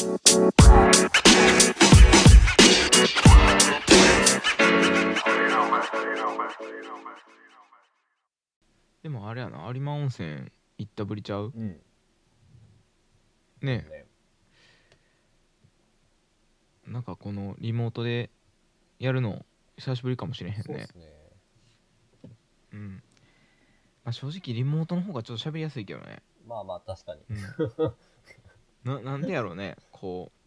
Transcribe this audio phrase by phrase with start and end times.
[0.00, 0.06] で
[9.10, 11.52] もあれやな有馬温泉行ったぶりちゃう？
[11.54, 11.68] うん。
[11.68, 11.78] ね
[13.60, 14.06] ね
[16.86, 18.30] なんかこのリモートで
[18.98, 19.44] やるの
[19.76, 20.62] 久しぶりかもしれへんね。
[20.62, 21.04] そうですね。
[22.72, 23.02] うん、
[24.04, 27.20] まあ、正直リモートの方がちょっと喋りやすいけどね、まあまあ確かに。
[27.28, 27.36] うん、
[28.84, 29.76] ななんでやろうね。
[29.92, 30.40] こう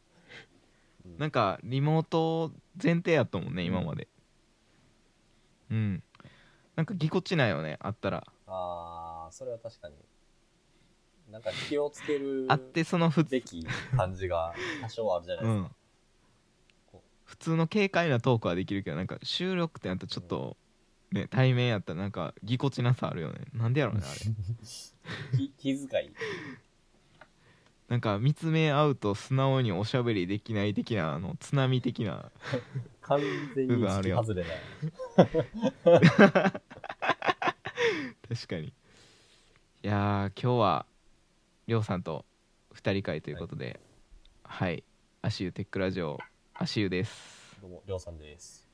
[1.06, 2.52] うなんかリモート
[2.82, 4.08] 前提やったもんね今まで。
[5.70, 6.04] うん。
[6.76, 8.24] なんかぎこちないよねあったら。
[8.48, 9.96] ああそれは確かに。
[11.32, 13.66] なんか気をつけるあってその普べき
[13.96, 15.70] 感じが多少あるじゃないですか、
[16.94, 17.02] うん。
[17.24, 20.58] 普通の軽快なトークはできるけどなんか収録ってなったらちょっと
[21.12, 23.46] ね対面やったらなんかぎこちなさあるよね。
[23.54, 24.20] なんでやろうねあれ。
[25.38, 26.14] き気遣い
[27.94, 32.32] なんか見つめ合うと素直におしゃべりできない的なあの津波的な。
[33.02, 33.22] 完
[33.54, 34.02] 全に外
[34.34, 34.54] れない。
[35.84, 36.02] 確
[38.48, 38.70] かに。
[38.70, 38.74] い
[39.84, 40.88] やー今日は
[41.68, 42.26] りょうさんと
[42.74, 43.80] 2人会ということで
[44.42, 44.84] はい。
[45.22, 46.18] 足湯テックラジオ
[46.56, 47.60] 足湯です。
[47.62, 48.68] どうもりょうさんです。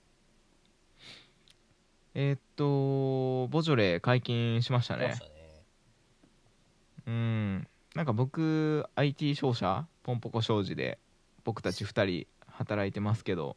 [2.13, 5.07] えーっとボジョレ解禁しましたね。
[5.07, 5.31] 来ましたね。
[7.07, 10.99] うんなんか僕 IT 商社ポンポコ商事で
[11.43, 13.55] 僕たち2人働いてますけど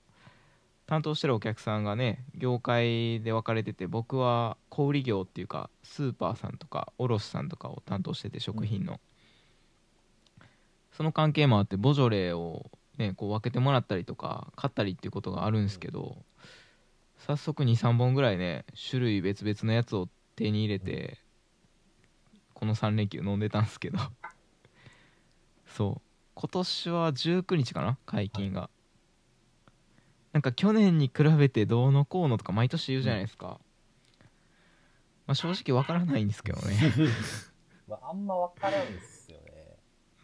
[0.86, 9.00] 担当してるお客さんがね業界で分かれてて僕は小売業っていうかスーパーさんとか卸さんとかを担当してて食品の、
[10.92, 16.16] その関係もあってボジョレーを、ね、こう分けてもらったりとか買ったりっていうことがあるんですけど
[17.26, 21.18] 早速23本ぐらいね種類別々のやつを手に入れて、
[22.62, 23.98] この3連休飲んでたんですけど。
[25.66, 26.00] そう。
[26.36, 28.70] 今年は19日かな解禁が、
[30.32, 33.58] なんか去年に比べてどうのこうのとか毎年言うじゃないですか、
[35.26, 36.78] まあ、正直わからないんですけどね。
[37.88, 39.76] まあ、あんま分からんですよね、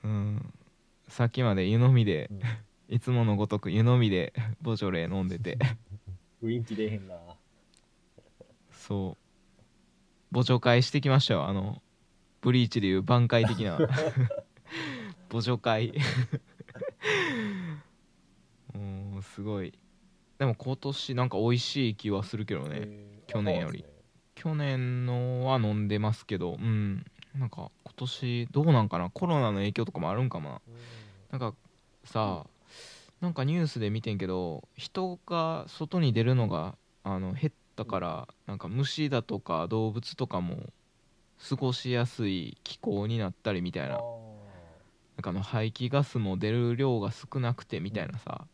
[0.04, 0.54] うん。
[1.08, 2.40] さっきまで湯飲みでうん
[2.88, 5.58] いつものごとく湯飲みでボジョレー飲んでて。
[6.40, 7.16] 雰囲気出えへんな。
[8.70, 10.32] そう。
[10.32, 11.82] 母助会してきましたよあの
[12.40, 13.78] ブリーチでいう挽回的な。
[15.30, 15.92] 母助会。
[18.72, 19.72] もうすごい。
[20.38, 22.88] でも今年なんか美味しい気はするけどね。
[23.26, 23.80] 去年より。
[23.80, 23.88] ね。
[24.34, 26.54] 去年のは飲んでますけど。
[26.54, 27.04] うん。
[27.34, 29.10] なんか今年どうなんかな。
[29.10, 30.60] コロナの影響とかもあるんかもな。
[31.30, 31.54] なんか
[32.04, 32.46] さ
[33.20, 40.56] なんかニュースで見てんけど人が外に出るのがあの減ったからなんか虫だとか動物とかも
[41.48, 44.00] 過ごしやすい気候になったりみたいな。
[45.16, 48.46] なんかあの排気ガスも出る量が少なくてみたいなさ。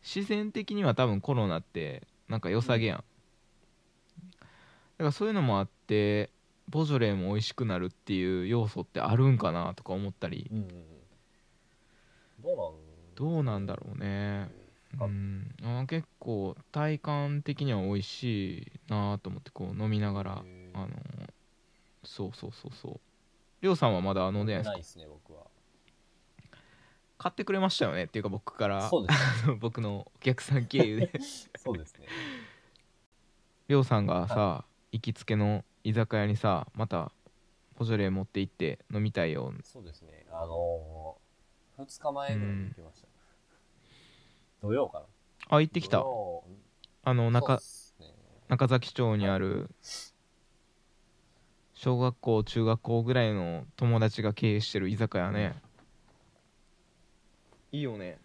[0.00, 3.08] 自然的には多分コロナってなんか良さげやん、だか
[5.04, 6.30] らそういうのもあって
[6.68, 10.46] ボジョレーも美味しくなるっていう要素ってあるんかなとか思ったり。
[10.52, 10.68] うんうんうん。
[12.40, 12.74] どうなん？
[13.16, 14.48] どうなんだろうね。
[15.00, 15.52] あうん。
[15.64, 20.88] あ結構体感的には美味しいなと思ってこう飲みながらあの
[22.04, 23.00] そうそうそうそう。
[23.60, 25.46] りょうさんはまだ飲んでないですかないですね僕は。
[27.18, 31.12] 買ってくれましたよねっていうか僕からそうです 僕のお客さん経由で。
[31.58, 32.06] そうですね。
[33.66, 37.12] りょうさんがさ行きつけの居酒屋にさまた
[37.76, 39.52] ボジョレー持って行って飲みたいよ。
[39.62, 40.26] そうですね。
[40.30, 43.08] あのー、2日前ぐらいに行きました、
[44.60, 45.06] 土曜かな。
[45.56, 45.98] あ行ってきた。
[45.98, 47.60] あの中ね。
[48.48, 49.70] 中崎町にある
[51.80, 55.54] 小学校中学校ぐらいの友達が経営してる居酒屋ね。
[57.70, 58.18] いいよね。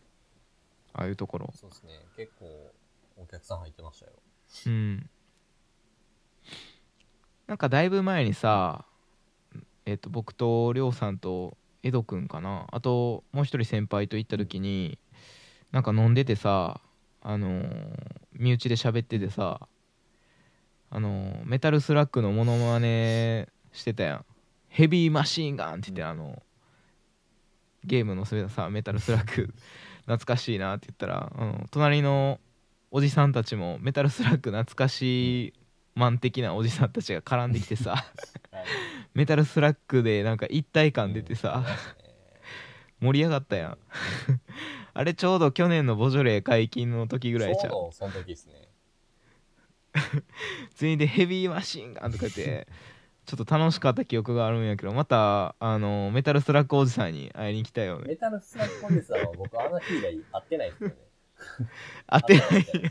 [0.91, 1.53] ああいうところ。
[1.53, 1.99] そうですね。
[2.17, 2.47] 結構
[3.15, 4.13] お客さん入ってましたよ。
[4.65, 5.09] うん。
[7.45, 8.85] なんかだいぶ前にさ
[9.85, 12.65] えっと僕とりょうさんとエドくんかな。
[12.71, 14.97] あともう一人先輩と行った時に
[15.71, 16.81] なんか飲んでてさ
[17.21, 19.67] あのー身内で喋っててさ
[20.95, 24.25] あのーメタルスラックのモノマネしてたやん。
[24.67, 26.07] Heavy Machine Gun って言って、うん。
[26.07, 26.43] あの
[27.83, 29.51] ゲームのさメタルスラッグ。
[30.05, 32.39] 懐かしいなって言ったら、うん、隣の
[32.91, 35.53] おじさんたちもメタルスラッグ懐かしい
[35.95, 37.91] マン的なおじさんたちが絡んできてさ。
[37.91, 38.03] はい
[39.15, 41.63] メタルスラッグでなんか一体感出てさ。
[43.01, 43.07] うん。
[43.07, 43.77] 盛り上がったやん。
[44.93, 47.91] あれちょうど去年のボジョレー解禁の時ぐらいちゃう。
[47.91, 48.62] その時ですね
[50.75, 52.67] 全員で Heavy Machine Gun とか言って
[53.25, 58.05] ちょっと楽しかった記憶があるんやけどまたあのメタルスラッグおじさんに会いに行きたいよね。
[58.07, 60.95] メタルスラッグおじさんは僕あの日以来会ってないですよね。
[62.07, 62.65] 会ってない。
[62.65, 62.89] ちょ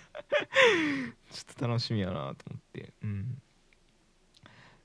[1.52, 2.18] っと楽しみやなと
[2.50, 2.92] 思って。
[3.02, 3.42] うん。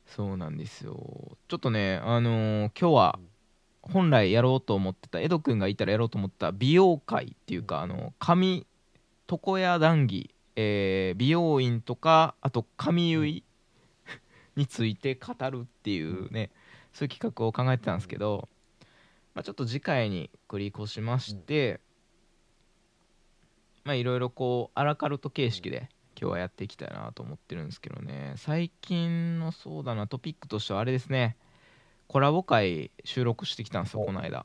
[0.05, 1.37] そうなんですよ。
[1.47, 3.19] ちょっとねあのー今日は
[3.81, 8.65] 本来やろうと思ってたエド君がいたらやろうと思った美容会っていうかあの髪
[9.29, 13.43] 床屋談義、えー美容院とかあと髪結い
[14.57, 16.49] について語るっていうね
[16.93, 18.49] そういう企画を考えてたんですけど、
[19.35, 21.79] まあ、ちょっと次回に繰り越しまして、
[23.83, 25.89] まあいろいろこうアラカルト形式で
[26.19, 28.33] 今日はやっていきたいなと思ってるんですけどね。
[28.37, 31.37] 最近のそうだなトピックとしてはあれですね。
[32.07, 34.05] コラボ会収録してきたんですよお。
[34.07, 34.43] この間。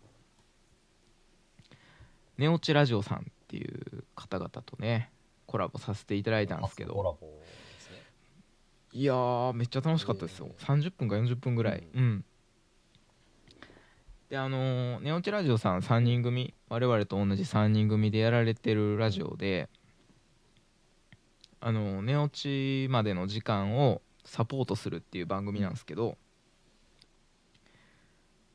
[2.37, 5.11] ネオチラジオさんっていう方々とね
[5.53, 7.19] コラボさせていただいたんですけど。
[8.95, 10.51] いやーめっちゃ楽しかったですよ。
[10.59, 11.87] 30分か40分ぐらい。
[11.95, 12.25] うん。
[14.31, 16.55] であのーネオチラジオさん3人組。
[16.71, 19.69] 我々と同じ3人組でやられてるラジオで
[21.61, 26.17] あのーネオチまでの時間をサポートするっていう番組なんですけど、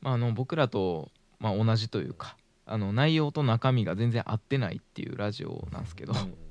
[0.00, 2.36] まあ、あの僕らと、まあ、同じというか
[2.66, 6.47] あの内容と中身が全然合ってないっていうラジオなんですけど、うん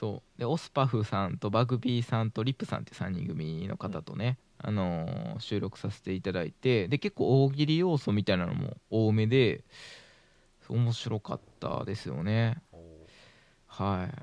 [0.00, 0.38] そう。
[0.38, 9.62] でオスパフさんとバグビーさんとリップさんって3人組の方とね、あのー収録させていただいてで結構大喜利要素みたいなのも多めで
[10.70, 12.62] 面白かったですよね。
[13.66, 14.16] はい、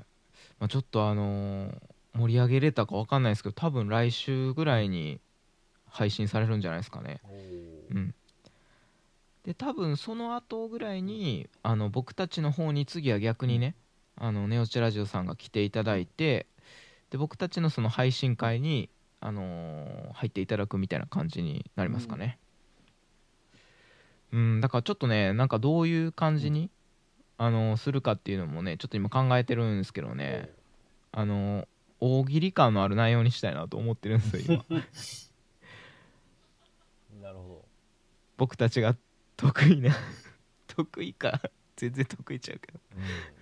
[0.58, 1.78] まあ、ちょっとあのー
[2.14, 5.20] 盛り上げれたか分かんないですけど多分来週ぐらいに
[5.88, 7.20] 配信されるんじゃないですかね。
[7.90, 8.14] うん。
[9.44, 13.76] で多分その後ぐらいにあの僕たちの方に次は逆にね、
[14.20, 16.46] あのネオチラジオさんが来ていただいて
[17.10, 22.38] で僕たちのその配信会に、あのー入っていただくみたいな感じになりますかね。
[24.32, 26.70] うん、だからちょっとねなんかどういう感じに、
[27.38, 30.50] あのーするかっていうのもねちょっと今考えてるんですけどね。
[31.12, 31.66] あのー
[32.00, 34.70] 大喜利感のある内容にしたいなと思ってるんですよ今。
[37.22, 37.64] なるほ
[38.36, 38.96] 僕たちが
[39.36, 39.96] 得意な
[40.68, 41.40] 得意か
[41.76, 42.84] 全然得意ちゃうけどど。
[42.96, 43.37] うん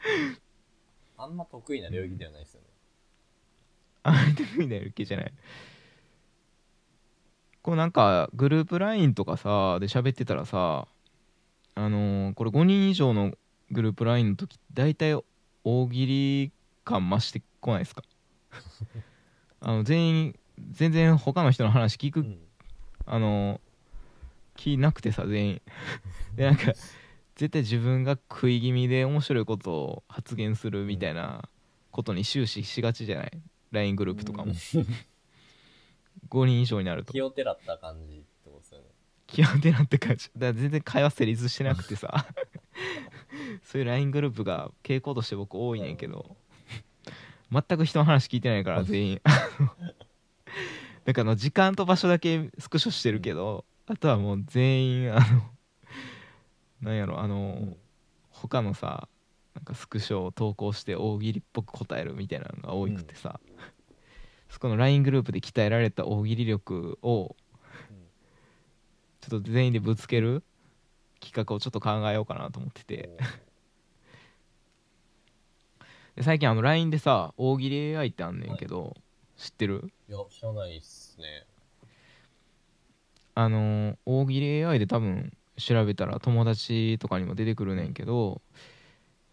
[1.18, 2.66] あんま得意な領域ではないですよね。
[4.04, 5.32] あまり得意なやる気じゃない。
[7.62, 10.86] こうなんかグループ LINE とかさで喋ってたらさ
[11.74, 13.34] あのーこれ5人以上の
[13.70, 15.14] グループ LINE の時大体
[15.64, 16.52] 大喜利
[16.84, 18.02] 感増してこないですか？
[19.60, 20.38] あの全員
[20.70, 22.38] 全然他の人の話聞く、うん。
[23.06, 23.60] あの
[24.56, 25.62] 気なくてさ全員。
[26.36, 26.72] でなんか
[27.38, 31.48] 絶対自分が食い気味で面白いことを発言するみたいな
[31.92, 33.30] ことに終始しがちじゃない
[33.70, 34.52] ？LINE グループとかも。
[36.30, 37.12] 5人以上になると。
[37.12, 38.86] 気をてらった感じってことですよね。
[39.28, 40.30] 気をてなって感じ。
[40.36, 42.26] だから全然会話成立してなくてさ。
[43.62, 46.36] そういう LINE グループが傾向として僕多いねんけど。
[47.52, 49.20] 全く人の話聞いてないから全員。
[51.06, 55.42] だからあの時間と場所だけスクショしてるけどあとはもう全員あの
[56.80, 57.76] なんやろあの、
[58.30, 59.08] 他のさ
[59.54, 63.40] なんかスクショを投稿して大喜利っぽく答えるみたいなのが多くてさ、
[64.48, 67.34] そこの LINE グループで鍛えられた大喜利力を
[69.20, 70.42] ちょっと全員でぶつける
[71.20, 73.10] 企画をちょっと考えようかなと思ってて。
[76.16, 78.96] で最近あの LINE でさ大喜利 AI ってあんねんけど、
[79.36, 79.92] 知ってる？
[80.08, 81.46] いや、知らないっすね。
[83.34, 88.40] あのー大喜利 AI で多分調べたら友達とかにも出てくるねんけど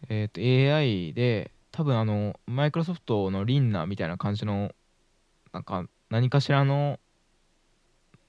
[0.09, 4.71] えっ、と AI で多分あのマイクロソフトのリンナーみたいな感じの
[5.53, 6.99] なんか何かしらの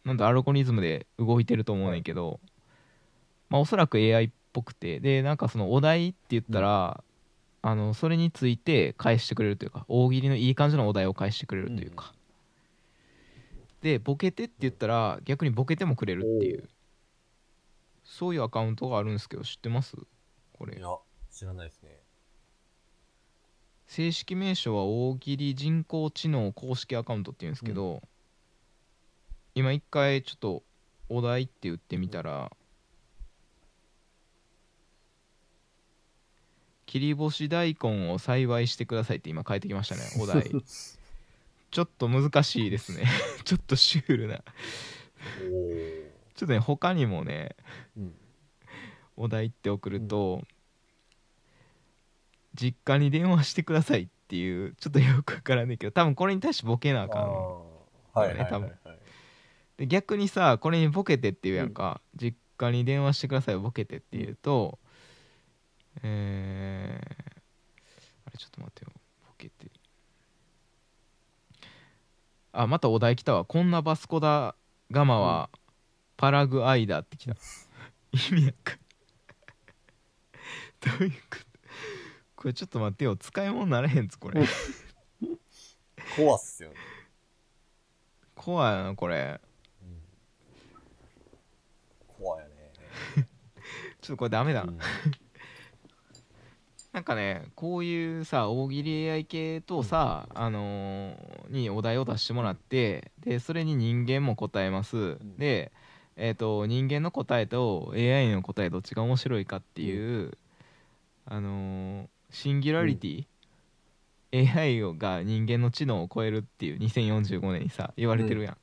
[0.05, 2.38] なんだアルゴリズムで動いてると思うねんけど、
[3.50, 7.03] まあおそらく AI っぽくてでなんかそのお題って言ったら、
[7.62, 12.12] あのそれについて返してくれるというか大喜利のいい感じのお題を返してくれるというか、
[13.83, 16.69] でボケてって言ったら逆にボケてもくれるっていう
[18.16, 19.94] そういうアカウントがあるんですけど知ってます？
[20.54, 20.78] これ。
[20.78, 20.88] いや、
[21.30, 22.00] 知らないですね。
[23.88, 28.02] 正式名称は大喜利人工知能公式アカウントっていうんですけど、
[29.54, 30.62] 今一回ちょっと
[31.11, 32.50] お題って言ってみたら
[36.87, 40.50] 切り干し大根を栽培してくださいって今書いてきましたねお題。
[41.70, 43.04] ちょっと難しいですね。
[43.44, 44.42] ちょっとシュールな
[46.37, 47.57] ちょっとね他にもね
[47.97, 48.14] うん。
[49.16, 50.43] お題って送ると、
[52.55, 57.23] 実家に電話してくださいっっていうちょっとよくわからんねんけど多分これに対してボケなああかん
[58.12, 58.73] はいはいはい、多分。
[58.85, 58.99] はい。
[59.76, 64.78] で逆にさこれにボケてって言うやんか、実家に電話してくださいボケてって言うと、
[66.02, 67.09] えー、
[68.26, 68.90] あれちょっと待ってよ。
[69.28, 69.71] ボケて。
[72.52, 73.45] あまたお題来たわ。
[73.45, 74.57] こんなバスコダ
[74.90, 75.50] ガマは
[76.16, 77.37] パラグアイダって来た。
[78.12, 78.76] 意味やか
[80.80, 81.38] どういうこと？
[82.37, 83.16] これちょっと待ってよ。
[83.16, 84.46] 使い物なれへんぞこれ。
[86.16, 86.76] 怖っすよね。
[88.35, 89.40] 怖いなこれ。
[89.82, 90.00] うん、
[92.06, 93.26] 怖いよね。
[94.00, 94.78] ちょっとこれダメだな、うん。
[96.92, 105.37] なんかねこういうさ大喜利 AI 系とさ、あのーにお題を出してもらってでそれに人間も答えます、ん。
[105.37, 105.73] で、
[106.16, 110.37] えー、と人間の答えと AI の答えどっちが面白いかっていう、
[111.26, 113.26] あのーシンギュラリティ、
[114.32, 118.56] AI が人間の知能を超えるっていう2045年にさ言われてるやん、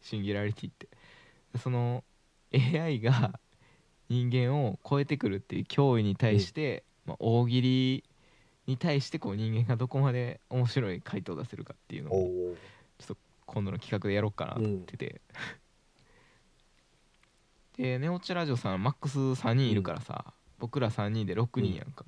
[0.00, 0.88] シンギュラリティって。
[1.58, 2.04] その
[2.52, 3.40] AI が
[4.08, 8.04] 人間を超えてくるっていう脅威に対して、まあ、大喜利
[8.66, 12.56] に対してこう人間がどこまで面白い回答を出せるかっていうのおをお。
[13.46, 15.20] 今度の企画でやろうかなと思ってて、
[17.76, 22.06] でネオチラジオさんマックス3人いるからさ、僕ら3人で6人やんか、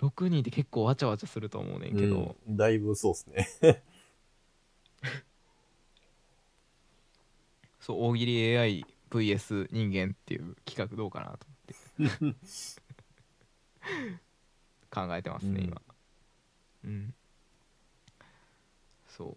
[0.00, 3.48] 6人って結構わちゃわちゃすると思うねんけど、うん、だいぶそうっすね。
[7.80, 11.46] そう大喜利 AIVS 人間っていう企画どうかなと
[11.98, 12.36] 思って。
[14.90, 15.66] 考えてますね、うん。
[15.66, 15.82] 今。
[16.84, 17.14] うん。
[19.06, 19.36] そう。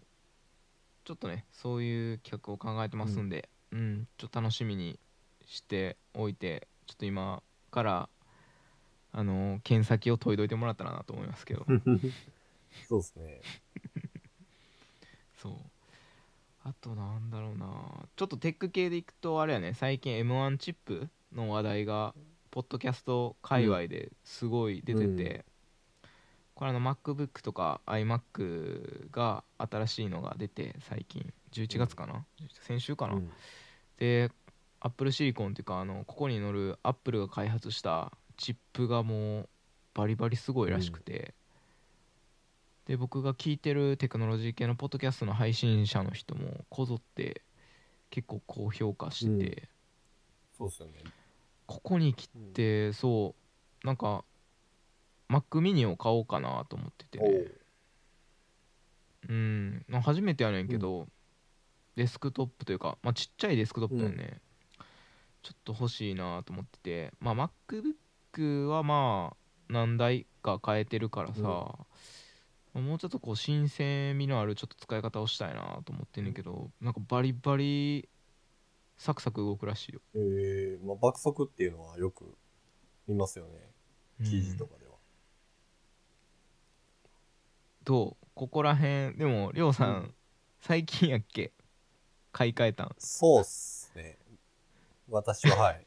[1.04, 5.00] ちょっとねそういう企画を考えてますんで、うんちょっと楽しみに
[5.46, 8.08] しておいてちょっと今から
[9.12, 11.66] あの検先を解いといてもらったらなと思いますけど。
[12.88, 13.40] そうですね。
[15.36, 15.52] そう。
[16.64, 18.08] あとなんだろうな。
[18.16, 19.74] ちょっとテック系でいくとあれやね。
[19.74, 22.14] 最近 m 1チップの話題が
[22.50, 25.44] ポッドキャスト界隈ですごい出てて、
[26.02, 26.10] うん。
[26.54, 31.32] これあの MacBook とか iMac が新しいのが出て最近。
[31.52, 32.26] 11月かな、
[32.62, 33.30] 先週かな、うん
[33.98, 34.30] で
[34.80, 39.48] アップルシリコンっていうかあのここに乗るアップルが開発したチップがもう
[39.94, 41.34] バリバリすごいらしくて、
[42.86, 47.42] で僕が聞いてるテクノロジー系のポッドキャストの配信者の人もこぞって
[48.10, 49.68] 結構高評価してて、
[50.58, 50.94] そうっすよね。
[51.66, 53.34] ここに来てそ
[53.82, 54.24] うなんか
[55.30, 57.18] Mac mini を買おうかなと思ってて。
[57.20, 57.50] おう。
[59.28, 59.84] うん。
[59.88, 61.08] まあ初めてやねんけど、
[61.96, 64.40] デスクトップというか、まあ、ちっちゃいデスクトップだよね、
[65.42, 67.12] ちょっと欲しいなと思ってて。
[67.20, 69.36] まあ MacBook はまあ
[69.68, 71.86] 何台か変えてるからさ、ま
[72.74, 78.08] あもうちょっとこう新鮮味のあるちょっと使い方をしたいなと思ってんねんけど、なんかバリバリ
[78.96, 82.36] サクサク動くらしいよ、えー、まあ、爆速っていうのはよく
[83.06, 83.70] 見ますよね。
[84.20, 84.26] うん。
[84.26, 84.92] 記事とかでは。
[87.84, 88.26] どう？
[88.34, 89.16] ここら辺。
[89.16, 90.14] でもりょうさん、うん。
[90.60, 91.52] 最近やっけ？
[92.34, 92.94] 買い替えたん？
[92.98, 94.18] そうっすね。
[95.08, 95.86] 私は、はい。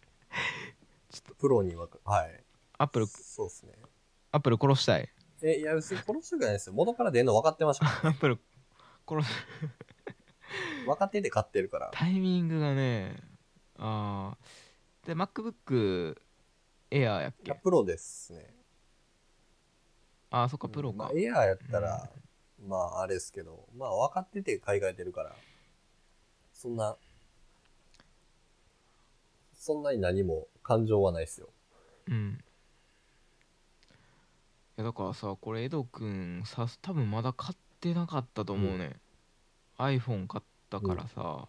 [1.12, 2.44] ちょっプロには、はい。
[2.78, 3.74] アップルそうっすね。
[4.32, 5.10] アップル殺したい
[5.42, 6.74] え、いや、別に殺したくないですよ。
[6.74, 7.86] 元から出んの分かってました。
[7.86, 8.40] アップル
[9.08, 9.32] 殺す
[10.86, 11.92] 分かってて買ってるから。
[11.94, 13.18] タイミングがね
[13.78, 16.18] あーで MacBook
[16.92, 18.56] Air やっいや、けプロですね。
[20.30, 22.10] あーそっかプロか、まあ、エアーやったら、
[22.60, 25.36] まあ、あれですけど、まあ、分かってて買い替えてるから、
[26.58, 26.98] そんな、
[29.54, 31.50] そんなに何も感情はないですよ。
[32.08, 32.40] うん。
[34.80, 38.96] いやだからさこれエドくんさ多分まだ買ってなかったと思うね、
[39.78, 41.48] iPhone 買ったからさ、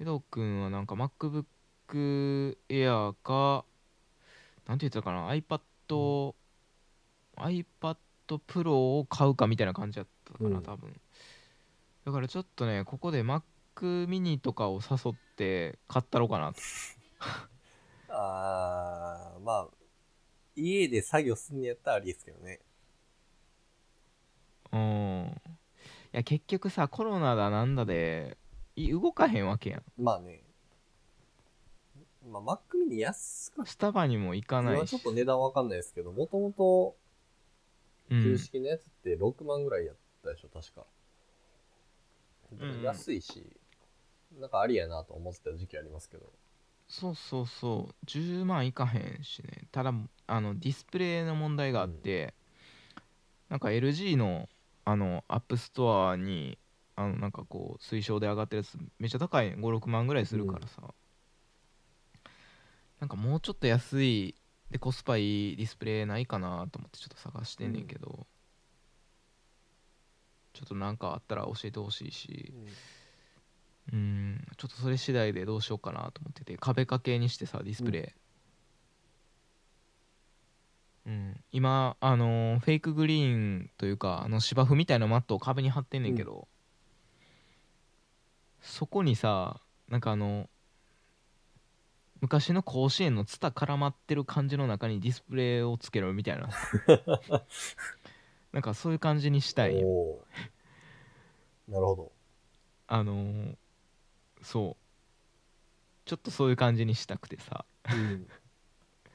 [0.00, 3.66] エドくんはなんか MacBook Air か
[4.66, 5.60] なんて言ってたかな iPad、
[7.36, 7.96] iPad
[8.26, 10.62] Pro を買うかみたいな感じだったかな、うん。
[10.62, 10.98] 多分。
[12.06, 13.42] だからちょっとねここで Mac
[13.86, 16.60] mini とかを誘って買ったろうかなと。
[18.08, 19.68] あー、まあ、
[20.56, 22.60] 家で作業すんのやったらありですけどね。
[24.72, 25.34] うん。
[26.12, 28.38] いや結局さコロナだなんだで
[28.76, 29.84] い動かへんわけやん。
[29.98, 30.42] まあね。
[32.30, 34.90] まあ、Mac mini 安かっスタバにも行かたないし。
[34.90, 36.96] ちょっと値段わかんないですけど、もともと、
[38.10, 38.22] うん。
[38.22, 40.86] 旧式のやつって6万ぐらいやったでしょ、確か。
[42.60, 42.82] うん。
[42.82, 43.56] 安いし、
[44.36, 46.32] なんかありやなと思ってた時期ありますけど。
[46.88, 48.06] そうそうそう。
[48.06, 49.68] 10万いかへんしね。
[49.72, 49.92] ただ
[50.26, 52.34] あのディスプレイの問題があって、
[53.48, 54.48] なんか LG の
[54.84, 56.58] あのアップストアに
[56.96, 59.54] あのなんかこう推奨で上がってるやつめっちゃ高い。
[59.54, 60.82] 56万ぐらいするからさ、
[63.00, 64.34] なんかもうちょっと安い
[64.70, 68.26] でコスパいいディスプレイないかなと思ってちょっと探してんねんけど、
[70.54, 72.52] ちょっとなんかあったら教えてほしいし。
[72.54, 72.66] うん
[73.90, 78.14] ちょっとそれ次第でどうしようかなと思ってて壁掛けにしてさディスプレ
[81.06, 81.40] イ、うん。
[81.52, 86.48] 今あのーフェイクグリーンというかあの芝生みたいなマットを壁に貼ってんねんけど、
[88.60, 90.48] そこにさなんかあの
[92.20, 96.48] 昔の甲子園のツタ絡まってる感じの中にディスプレイをつけるみたいな。
[98.52, 99.86] なんかそういう感じにしたいなる
[101.68, 102.12] ほど。
[102.86, 103.56] あのー
[104.42, 104.88] そう。
[106.04, 107.64] ちょっとそういう感じにしたくてさ。
[107.92, 108.26] うん。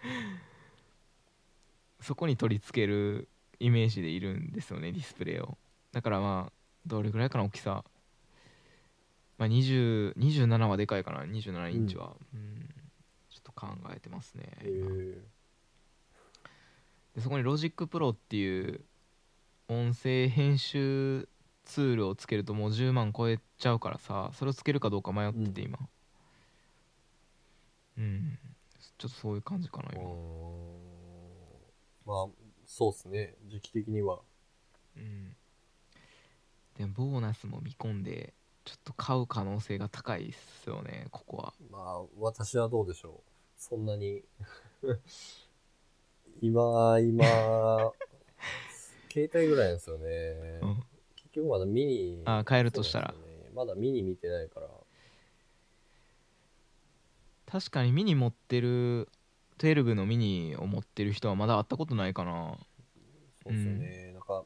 [2.02, 5.58] そこに取り付けるイメージでいるんですよねディスプレイを。
[5.92, 6.54] だからまあ
[6.86, 7.84] どれぐらいかな大きさ。
[9.38, 12.16] まあ20 27はでかいかな27インチは。
[12.34, 12.70] うん。
[13.30, 15.18] ちょっと考えてますねへえ。
[17.16, 18.82] でそこに Logic Pro っていう
[19.68, 21.28] 音声編集
[21.66, 25.80] ツールをつけるともう10万超えちゃうからさそれをつけるかどうか迷ってて今
[27.98, 28.40] うん、
[28.98, 30.06] ちょっとそういう感じかな今ん
[32.06, 32.28] まあ、
[32.66, 33.36] そうっすね。
[33.48, 34.20] 時期的には。
[34.98, 35.36] うん
[36.78, 38.34] でもボーナスも見込んで
[38.66, 43.30] ちょっと買う可能性が高いっすよねここはまあ、私はどうでしょう。
[43.58, 44.24] そんなに。
[46.42, 47.24] 今、今、
[49.12, 50.60] 携帯ぐらいなんですよね。
[50.62, 50.93] うん結
[51.34, 52.22] 局まだミニ。
[52.26, 53.12] あ買えるとしたら。
[53.12, 53.18] ね。
[53.54, 54.68] まだミニ見てないから。
[57.46, 59.10] 確かにミニ持ってる
[59.60, 62.58] 12のミニを持ってる人はまだ会ったことないかな。
[63.44, 64.12] そうですよね。
[64.14, 64.44] なんか、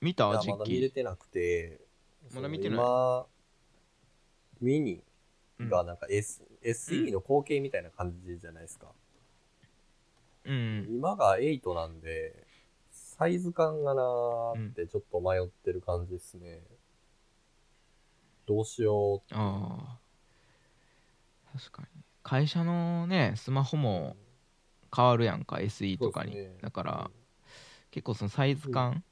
[0.00, 0.30] 見た？
[0.38, 1.80] 実まだ見れ機てなくて、
[2.32, 2.78] まだ見てない。
[2.78, 3.26] 今、
[4.60, 5.02] ミニ
[5.60, 8.86] がなんか S、SE の後継みたいな感じじゃないですか。
[10.44, 10.86] うん。
[10.88, 12.46] 今が8なんで、
[13.18, 16.62] サイズ感がなーってちょっと迷ってる感じですね。
[18.46, 19.98] どうしようあ
[21.54, 21.88] あ確かに。
[22.22, 24.16] 会社のねスマホも
[24.94, 26.56] 変わるやんか SE とかに、ね。
[26.62, 27.10] だから、
[27.90, 29.02] 結構そのサイズ感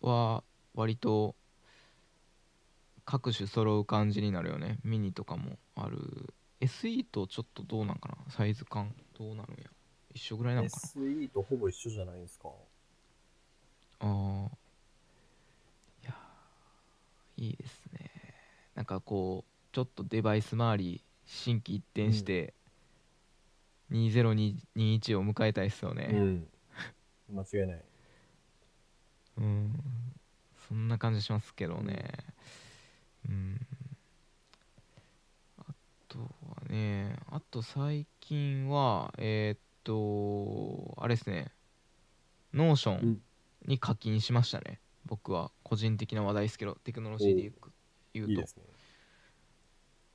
[0.00, 0.42] は
[0.74, 1.36] 割と
[3.04, 4.78] 各種揃う感じになるよね。
[4.82, 5.98] ミニとかもある。
[6.60, 8.16] SE とちょっとどうなんかな？
[8.32, 9.70] サイズ感どうなるんや？
[10.12, 12.48] 一緒ぐらいなのか SE とほぼ一緒じゃないですか？
[14.00, 14.56] なああ
[16.02, 18.10] いやーいいですね。
[18.74, 22.54] なんかこうちょっとデバイス周り心機一転して、
[23.90, 26.08] 2021を迎えたいっすよね。
[26.12, 26.48] うん。
[27.32, 27.84] 間違いない。
[29.38, 29.80] うん。
[30.68, 32.10] そんな感じしますけどね。
[33.28, 33.60] うん。
[35.58, 35.64] あ
[36.08, 36.26] とは
[36.68, 41.52] ねあと最近はえーっとあれですね。
[42.54, 43.20] Notion うん
[43.66, 47.70] に課金しましたね、僕は個人的な話題ですけどテクノロジーで言うと。
[48.14, 48.44] いいね。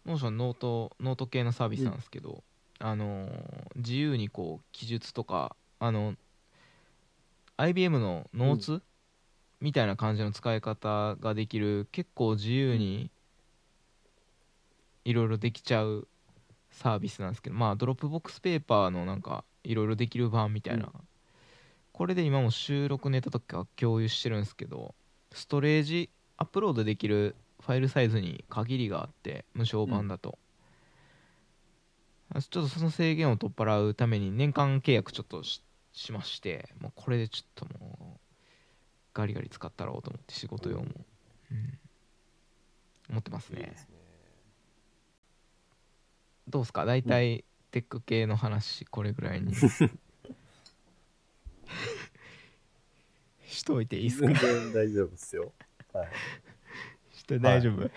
[0.05, 2.43] Notion ノートノート系のサービスなんですけど、
[2.79, 3.31] あのー
[3.75, 6.15] 自由にこう記述とかあの
[7.57, 8.81] IBM の Notes、
[9.61, 13.11] みたいな感じの使い方ができる結構自由に
[15.05, 16.07] いろいろできちゃう
[16.71, 20.91] サービスなんですけどまあ Dropbox Paper のなんかいろいろできる版みたいな、うん
[22.01, 24.95] これで今も収録ネタとか共有してるんですけど
[25.31, 30.39] ストレージアップロードできるファイルサイズに限りがあって無償版だと、
[32.33, 35.61] あちょっとその制限を取っ払うために年間契約ちょっとし
[35.93, 38.19] しましてもうこれでちょっともう
[39.13, 40.85] ガリガリ使ったろうと思って仕事用も、
[41.51, 41.79] うん、
[43.11, 43.61] 思ってますね。
[43.61, 43.75] ね。
[46.47, 46.83] どうすか？
[46.85, 49.53] 大体テック系の話これぐらいに
[53.51, 54.27] しといていいっすか？
[54.27, 55.53] 全然大丈夫ですよ。
[55.93, 56.07] はい。
[57.13, 57.89] して大丈夫、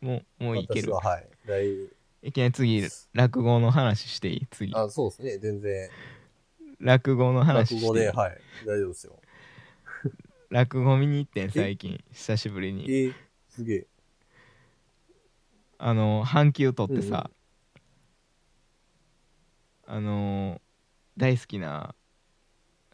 [0.00, 1.28] もうもういける私は、はい。
[1.46, 1.74] 大
[2.22, 4.46] いきなり次落語の話していい？
[4.50, 5.38] 次あ、そうですね。
[5.38, 5.88] 全然。
[6.80, 7.82] 落語の話していい？
[7.82, 8.38] 落語で、はい。
[8.66, 9.20] 大丈夫ですよ。
[10.50, 13.14] 落語見に行ってん最近久しぶりにえー、
[13.50, 13.86] すげえ。
[15.76, 17.30] あの半休取ってさ、
[19.86, 20.60] あの
[21.16, 21.94] 大好きな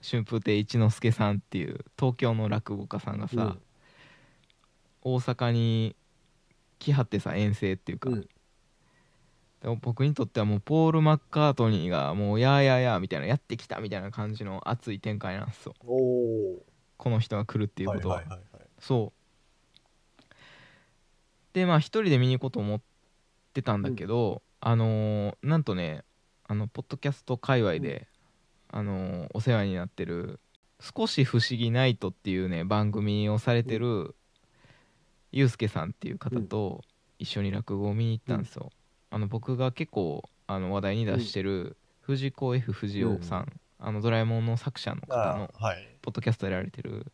[0.09, 3.62] 春風亭一之輔さんっていう東京の落語家さんがさ、うん。
[5.03, 5.97] 大阪に
[6.79, 8.29] 来はってさ遠征っていうか、うん。
[9.62, 15.75] でも僕にとってはもうポール・マッカートニーがもうやーやーやーみたいなやってきたみたいな感じの熱い展開なんですよ。
[15.81, 18.69] この人が来るっていうことは,、はいはいはいはい。
[18.79, 19.12] そ
[20.21, 20.25] う。
[21.55, 22.81] でまあ一人で見に行こうと思っ
[23.53, 26.05] てたんだけど、あのーなんとね
[26.47, 28.07] あのポッドキャスト界隈で、
[28.76, 30.40] あのーお世話になってる
[30.82, 34.16] 「少し不思議ナイト」っていうね番組をされてる、
[35.30, 36.82] ゆうすけさんっていう方と
[37.20, 38.72] 一緒に落語を見に行ったんですよ、
[39.10, 45.50] あの僕が結構あの話題に出してる藤子 F 不二雄さん、あのドラえもんの作者の方の
[46.02, 47.06] ポッドキャストやられてる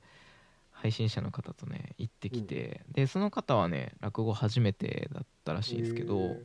[0.70, 6.38] 配信者の方とね行ってきて、でその方はね落語初めてだったらしいんですけど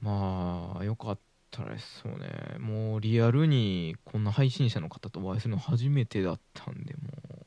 [0.00, 2.58] まあよかったですそうね。
[2.58, 7.08] もうリアルにこんな配信者の方とお会いするの初めてだったんでも
[7.42, 7.46] う。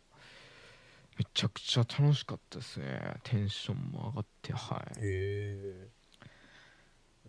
[1.18, 3.16] めちゃくちゃ楽しかったですね。
[3.24, 5.00] テンションも上がってはい。
[5.00, 5.88] へえ。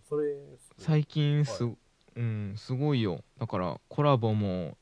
[0.07, 0.35] それ
[0.77, 1.71] 最近す,、は
[2.15, 3.23] うん、すごいよ。
[3.39, 4.77] だからコラボも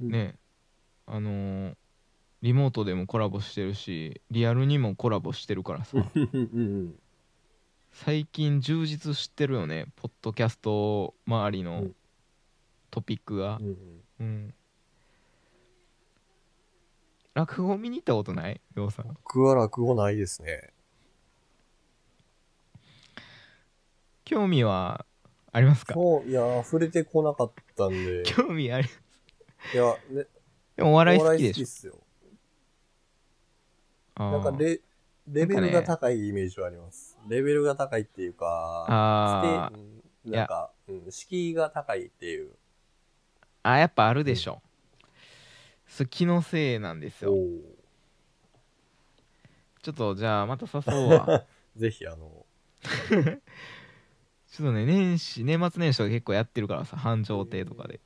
[0.00, 0.10] うん。
[0.10, 0.36] ね、
[1.06, 1.76] あのー
[2.42, 5.96] リモートでもコラボしてるしリアルにもコラボしてるからさ。
[6.14, 6.94] うん
[7.96, 11.94] 最近充実してるよねポッドキャスト周りのうん。
[12.90, 13.58] トピックが。
[13.60, 13.76] うんうん。
[14.20, 14.54] うん。
[17.34, 18.60] 落語見に行ったことない？
[18.76, 19.08] うさん。
[19.08, 20.72] 僕は落語ないですね。
[24.24, 25.04] 興味は
[25.52, 25.94] ありますか？
[25.94, 28.22] そういや触れてこなかったんで。
[28.26, 28.88] 興味あり
[29.72, 30.26] いやね
[30.76, 31.64] でもお笑い好おきでしょ？
[31.64, 32.00] っすよ。
[34.16, 34.80] なんかレ
[35.28, 37.13] レベルが高いイメージはあります。
[37.28, 39.68] レベルが高いっていうか、あー。
[39.68, 42.52] してうんなんか、うん、敷居が高いっていう。
[43.62, 44.62] あやっぱあるでしょ、
[45.86, 47.32] それ気のせいなんですよ。
[49.82, 51.44] ちょっとじゃあまた誘うわ。
[51.76, 52.46] ぜひあの、
[53.10, 58.00] ちょっとね年始年末年始とか結構やってるからさ繁盛亭とかで。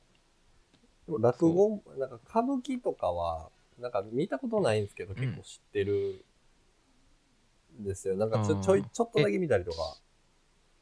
[1.05, 6.28] でも落語、なんか歌舞伎とかは、なんか見たことないんですけど、ん結構知ってるん
[7.79, 8.15] ですよ。
[8.15, 9.77] なんかちょちょい、ちょっとだけ見たりとか。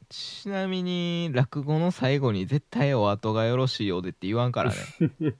[0.08, 4.76] ちなみに落語の最後に絶対お後がよろしいようでって言わんからね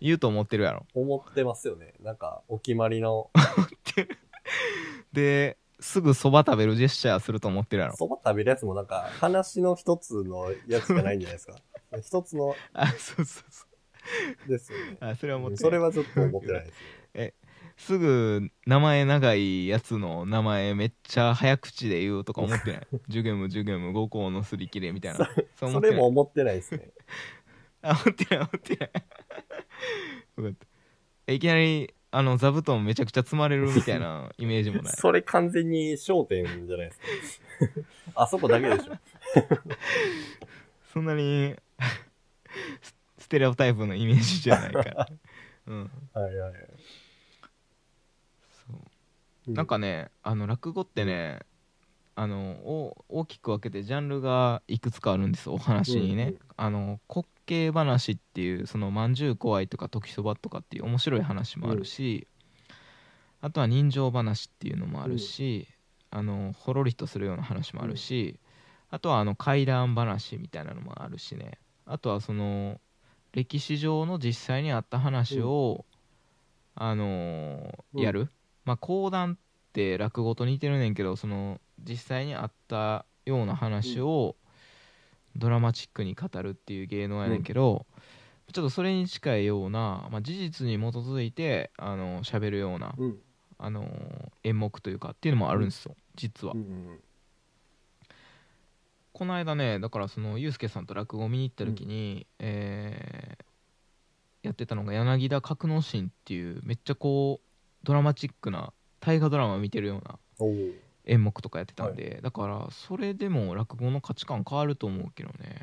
[0.00, 1.94] 言うと思ってるやろ思ってますよね。
[2.00, 3.30] なんか、お決まりの、
[5.12, 11.56] ですぐそば食べるジェスチャーすると思ってるやろそば食べるやつもなんか、話の一つのやつじゃないんじゃないですか。
[12.02, 13.66] 一つのあそうそうそ
[14.46, 14.98] ですよね。
[15.00, 17.45] うあそれは思ってるそれはちょっと思ってないです。
[17.76, 22.86] すぐ名前長いやつの名前めっちゃ早口で言うとか思ってない？
[23.08, 26.90] ジュゲムジュゲム五校のすり切れみたいなそそれも思ってないですね。
[27.82, 28.90] あ思ってない思ってない
[30.38, 30.66] よかった
[31.28, 37.80] えいきなりあの座布団めちゃくちゃ積まれるみたいな イメージもないそれ完全に焦点じゃないですか。
[38.22, 38.96] あそこだけでしょ。
[40.92, 41.54] そんなに
[42.80, 45.08] スステレオタイプのイメージじゃないから
[45.66, 46.68] うんはいはいはい。
[49.54, 51.40] なんかねあの落語ってね
[52.14, 62.26] あのお大きく分けてジャンルがいくつかあるんですお話にね、あの滑稽話っていうそのまんじゅう怖いとか時そばとかっていう面白い話もあるし、
[63.40, 65.68] あとは人情話っていうのもあるし、
[66.10, 68.40] あのほろりとするような話もあるし、
[68.90, 71.58] あとはあの怪談話みたいなのもあるしね。
[71.84, 72.80] あとはその
[73.32, 75.84] 歴史上の実際にあった話を、
[76.74, 78.30] あのやる、
[78.66, 79.36] まあ講談っ
[79.72, 84.36] て落語と似てるねんけどその実際にあったような話を
[85.36, 87.86] ドラマチックに語るっていう芸能やねんけど、
[88.52, 93.18] ちょっとそれに近いような、まあ、事実に基づいてあの喋るような、うん。
[93.58, 93.88] あのー
[94.44, 96.54] 演目というかっていうのもあるんですよ、実は。
[96.54, 97.00] うんうん
[99.12, 103.44] この間ねだからそのユうスケさんと落語見に行った時に、えー
[104.42, 107.45] やってたのが柳田格之進っていうめっちゃこう
[107.86, 110.18] ドラマチックな大河ドラマ見てるような
[111.04, 115.62] 演目とかやってたんで、だからそれでも落語の価値観変わると思うけどね。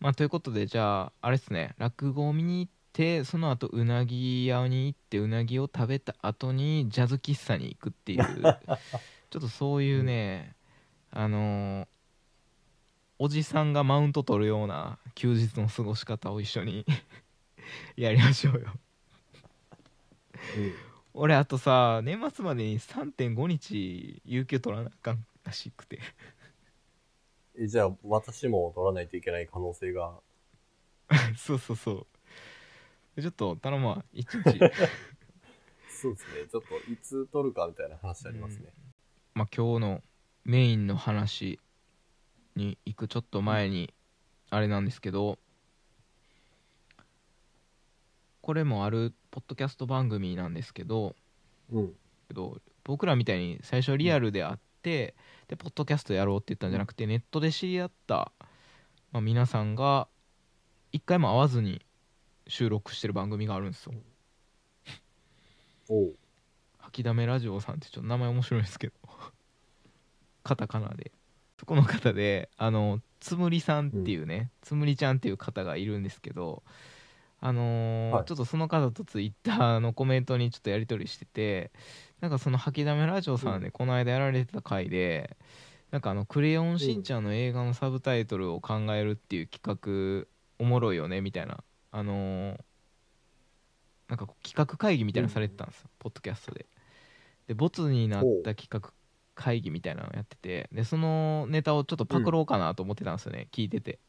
[0.00, 1.74] まあということでじゃああれっすね。
[1.78, 10.54] 落語を見に行ってその後うなぎ屋に行ってうなぎを食べた後にジャズ喫茶に行くっていう ちょっとそういうね、
[11.10, 11.88] あのー
[13.20, 16.86] おじさんがマウント取るような休日の過ごし方を一緒に
[17.96, 18.60] やりましょうよ
[20.56, 20.74] うん
[21.14, 25.98] 俺あとさ年末までに3.5日有給取らなあかんらしくて
[27.60, 30.20] えじゃあ、私も取らないといけない可能性が。
[31.36, 32.06] そうそうそ
[33.16, 34.42] うちょっと頼むわ一日
[35.90, 36.46] そうですね。
[36.48, 38.72] ちょっと、いつ取るかみたいな話ありますね。
[39.34, 40.02] まあ今日の
[40.44, 41.58] メインの話
[42.54, 43.92] に行くちょっと前に
[44.50, 45.40] あれなんですけど
[48.48, 51.14] これもあるポッドキャスト番組なんですけど
[51.70, 51.92] うん。
[52.28, 55.14] けど僕らみたいに最初リアルで会って、
[55.48, 58.32] でポッドキャストやろうって言ったんじゃなくてネットで知り合った、
[59.12, 60.08] まあ、皆さんが
[60.92, 61.82] 一回も会わずに
[62.46, 63.92] 収録してる番組があるんですよ
[65.90, 66.14] おう。
[66.78, 68.94] 吐きだめラジオさんってちょっと名前面白いですけど
[70.42, 71.12] カタカナで
[71.60, 76.62] そこの方であのつむりさんっていうね、つむりちゃんっていう方がいるんですけど
[77.40, 78.24] あのーはい。
[78.26, 81.72] ちょっとその方とツイッターのコメントにちょっとやり取りしてて
[82.20, 85.36] なんかその吐きだめラジオさんでこの間やられてた回で、
[85.92, 89.62] なんかあの「クレヨンしんちゃん」の映画のサブタイトルを考えるっていう企
[90.22, 92.64] 画おもろいよねみたいなあのー
[94.08, 96.66] なんか企画会議みたいなのされてたんですよ、ポッドキャストで。
[97.48, 98.92] でボツになった企画
[99.34, 104.00] 会議みたいなのをやっててでそのネタをちょっとパクろうかなと思ってたんですよね、聞いてて。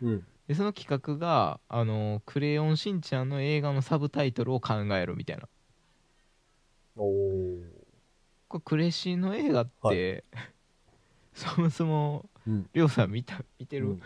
[0.00, 0.26] うん。
[0.46, 5.48] でその企画が「あのクレヨンしんちゃん」の映画のサブタイトルを考えるみたいな
[6.96, 7.82] おー。
[8.48, 10.42] これクレシンの映画って、は
[11.34, 12.70] そもそもうん。
[12.74, 14.02] りょうさん見た見てる、うん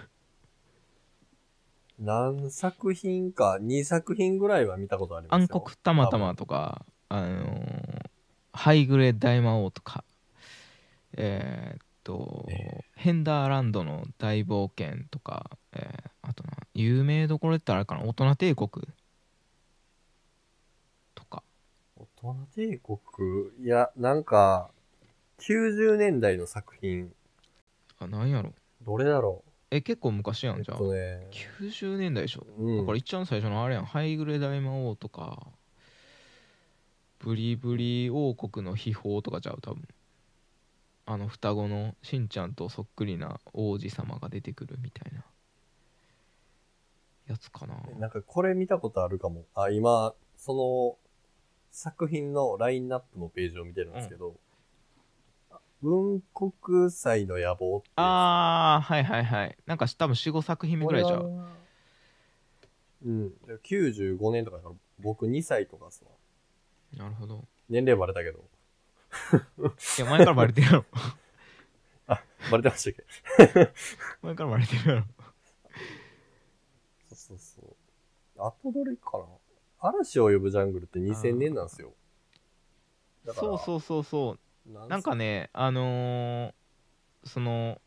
[1.99, 5.57] 何作品か、2作品ぐらいは見たことありますよ。
[5.57, 8.11] 暗黒たまたまとか、あのー
[8.53, 10.03] ハイグレ大魔王とか、
[11.16, 18.69] えーっと、えヘンダーランドの大冒険とか、えーあとな、有名どころってあれかな、大人帝国
[21.14, 21.42] とか、
[21.97, 22.97] 大人帝国、
[23.64, 24.71] いや、なんか、
[25.38, 27.12] 90年代の作品、
[27.99, 28.53] あ、なんやろ？
[28.83, 30.79] どれだろえ、結構昔や、うんえっじゃあ。
[30.79, 32.47] とね、90年代でしょ？
[32.59, 32.79] うん。
[32.79, 35.47] だから一番最初のあれやん、ハイグレ大魔王とか、
[37.19, 39.87] ブリブリ王国の秘宝とかちゃう、多分
[41.07, 45.25] あの双子のしんちゃんとそっくりな王子様が出てくるみたいな
[47.29, 47.77] やつかな。
[48.01, 49.45] なんかこれ見たことあるかも。
[49.55, 50.99] あ、今、その、
[51.71, 54.35] 作品のラインナップのページを見てるんですけど、
[55.81, 59.57] 文国祭の野望ってあー、はいはいはい。
[59.66, 61.19] なんか多分4、5作品目ぐらいちゃう。
[61.21, 61.47] これは
[63.05, 63.33] うん。
[63.62, 66.05] 95年とかだから、僕2歳とかさ、
[66.97, 67.45] なるほど。
[67.69, 68.45] 年齢バレたけど。
[69.99, 70.85] いや、前からバレてるやろ。
[72.51, 72.95] バレてましたっ
[73.55, 73.73] け？
[74.23, 75.05] 前からバレてるやろ。
[77.09, 77.77] そうそうそう。
[78.38, 79.25] あとどれかな？
[79.81, 81.95] 嵐を呼ぶジャングルって2000年なんですよ。
[83.35, 84.71] そうそうそうそう。
[84.71, 86.55] うなんかね、あのー
[87.25, 87.81] その、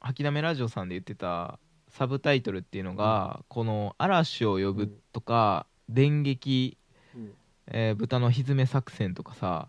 [0.00, 1.58] 吐きだめラジオさんで言ってた
[1.88, 6.78] サブタイトルっていうのが、この嵐を呼ぶとか、電撃、
[7.14, 7.34] うん
[7.68, 9.68] えー豚のひずめ作戦とかさ、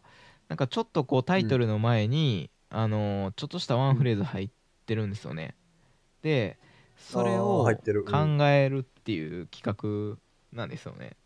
[0.50, 4.50] なんかちょっとこうタイトルの前に、あのーちょっとしたワンフレーズ入っ
[4.86, 5.56] てるんですよね。
[6.24, 6.60] で、
[6.98, 7.74] それを
[8.06, 9.64] 考うんえるっていう企
[10.14, 10.20] 画
[10.58, 11.18] なんですよね。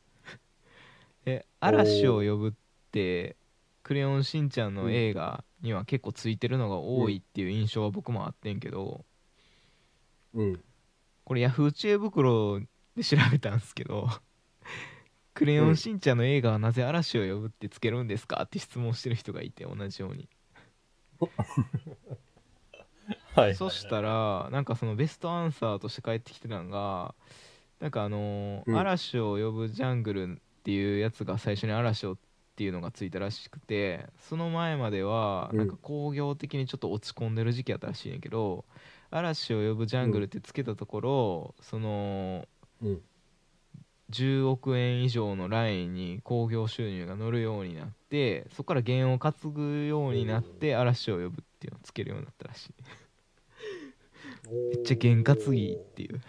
[1.25, 2.53] で、嵐を呼ぶっ
[2.91, 3.37] て、
[3.83, 9.05] クレヨンしんちゃんの映画には結構ついてるのが多いっていう印象は僕もあってんけど、
[10.33, 10.63] うん。
[11.23, 12.59] これヤフー知恵袋
[12.95, 14.07] で調べたんですけど
[15.33, 20.29] 「クレヨンしんちゃんの映画はなぜ嵐を呼ぶってつけるんですか?」って質問してる人がいて同じように
[23.35, 23.55] はい。
[23.55, 27.13] そしたらなんかそのベストアンサーとして返ってきてたのが
[27.79, 32.17] なんかあのーうん嵐を呼ぶジャングル」っていうやつが最初に嵐をっ
[32.55, 38.65] ていうのがついたらしくてその前まではうんなんか工業的にちょっと落ち込んでる時期やったらしいんやけど
[39.11, 42.47] 「嵐を呼ぶジャングル」ってつけたところ、その
[42.81, 43.01] うん。
[44.11, 52.73] 10億円以上のラインに興行収入が乗るようになってそこから弦を担ぐようになって嵐を呼ぶっていうのをつけるようになったらしい。
[54.75, 56.21] めっちゃ弦担ぎっていう。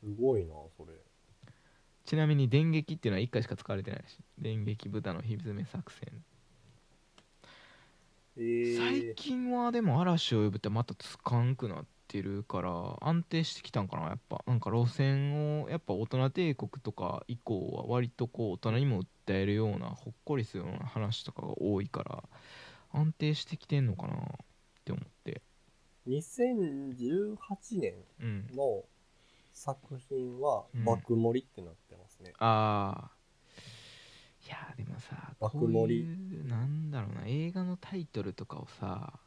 [0.00, 0.94] すごいな、それ。
[2.04, 4.16] ちなみに電撃っていうのは1回しか使われてないらしい。
[4.38, 6.24] 電撃豚のひずめ作戦。
[8.36, 14.42] えー、最近はでも嵐を呼ぶってまたつかんくなってるから安定してきたんかなやっぱ。
[14.46, 22.22] なんか路線をやっぱ大人帝国とか以降は割とこう大人にも訴えるようなほっこりするような話とかが多いから
[22.92, 24.18] 安定してきてんのかなっ
[24.84, 25.42] て思って。
[26.06, 28.84] 2018年うんの
[29.52, 32.32] 作品はうん爆盛りってなってますね。
[32.38, 33.18] ああ
[34.46, 36.48] いやでもさ爆盛り。
[36.48, 39.18] なんだろうな映画のタイトルとかをさ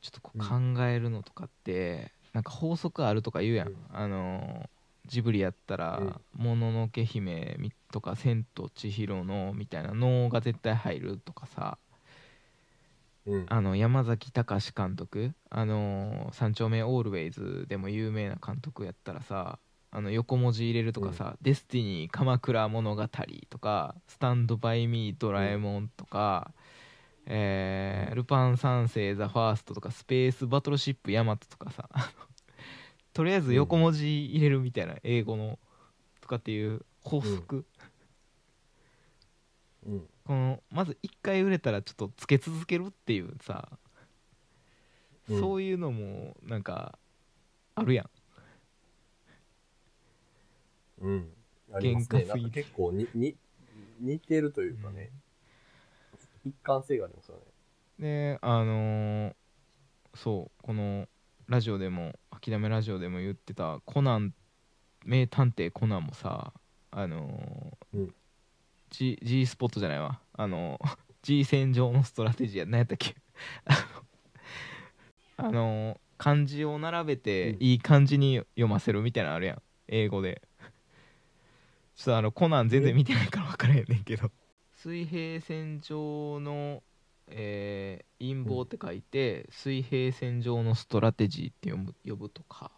[0.00, 3.76] ちょっとこうう考えるのとかって、なんか法則あるとか言うやん、うん。
[3.92, 4.68] あのー
[5.06, 11.78] ジブリやったら「もののけ姫」みとか「千と千尋の」みたいな「能が絶対入るとかさ
[13.26, 13.46] うん。
[13.48, 19.58] あの山崎隆監督あの三丁目オールウェイズでも有名な監督やったらさ
[19.90, 23.08] あの横文字入れるとかさ「デスティニー鎌倉物語」
[23.50, 26.52] とか「スタンドバイミードラえもん」とか、
[27.26, 31.88] えールパン三世ザ・ファースト」とか「スペースバトルシップヤマト」とかさ
[33.12, 35.58] とりあえず横文字入れるみたいな英語の
[36.20, 37.64] とかっていう法則、
[39.86, 40.06] うん。
[40.24, 43.68] このまず1回売れたらちょっとつけ続けるっていうさ、
[45.28, 45.40] うん。
[45.40, 46.98] そういうのもなんか
[47.74, 48.10] あるやん。
[51.00, 51.28] うん。
[51.72, 53.36] あります結構に、に、
[54.00, 55.10] 似てるというかね、
[56.44, 57.42] 一貫性がありますよね。
[57.98, 59.34] であのー
[60.14, 61.06] そうこの
[61.46, 64.34] ラジオでも「諦めラジオ」でも言ってたコナン
[65.04, 66.52] 名探偵コナンもさ
[66.90, 68.14] あのーうん。
[68.90, 70.20] G, G スポットじゃないわ。
[70.32, 73.14] あのー G 戦場のストラテジーや何やったっけ？
[75.36, 77.62] あのー漢字を並べてうん。
[77.62, 79.62] いい感じに読ませるみたいなのあるやん。
[79.88, 80.42] 英語で。
[81.96, 84.30] ちょっとあのコナン全然見てないから分からへんねんけど
[84.82, 86.82] 水平線上の、
[87.28, 92.70] えー陰謀って書いて、水平線上のストラテジーって読む呼ぶとか。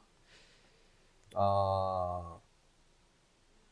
[1.34, 2.38] あ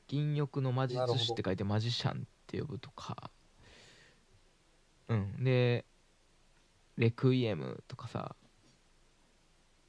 [0.09, 3.31] 銀翼の魔術師って書いてマジシャンって呼ぶとか。
[5.09, 5.43] うん。
[5.43, 5.85] で
[6.97, 8.37] レクイエムとかさ、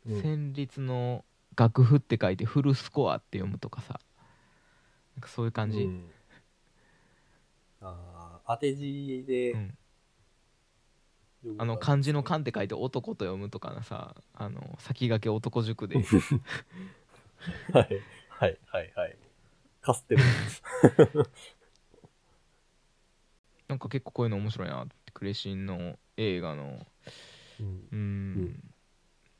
[0.07, 0.13] ー。
[0.13, 0.21] うん。
[0.21, 1.25] 旋律の
[1.55, 3.99] 楽譜って書いてフルスコアって読むとかさ。
[5.15, 6.05] なんかそういう感じ、うん
[7.81, 9.51] ああ、当て字で。
[9.51, 9.77] うん。
[11.57, 15.95] あの漢字の「漢」って書いて男と読むとかなさあの先駆け男塾で。
[17.73, 17.89] はい、
[18.29, 19.17] はい、はい、はい。
[19.81, 20.61] カステルです。
[23.67, 26.85] なんか結構こういうの面白いなってクレシンの映画の。
[27.59, 27.87] うん。
[27.91, 28.63] うーん。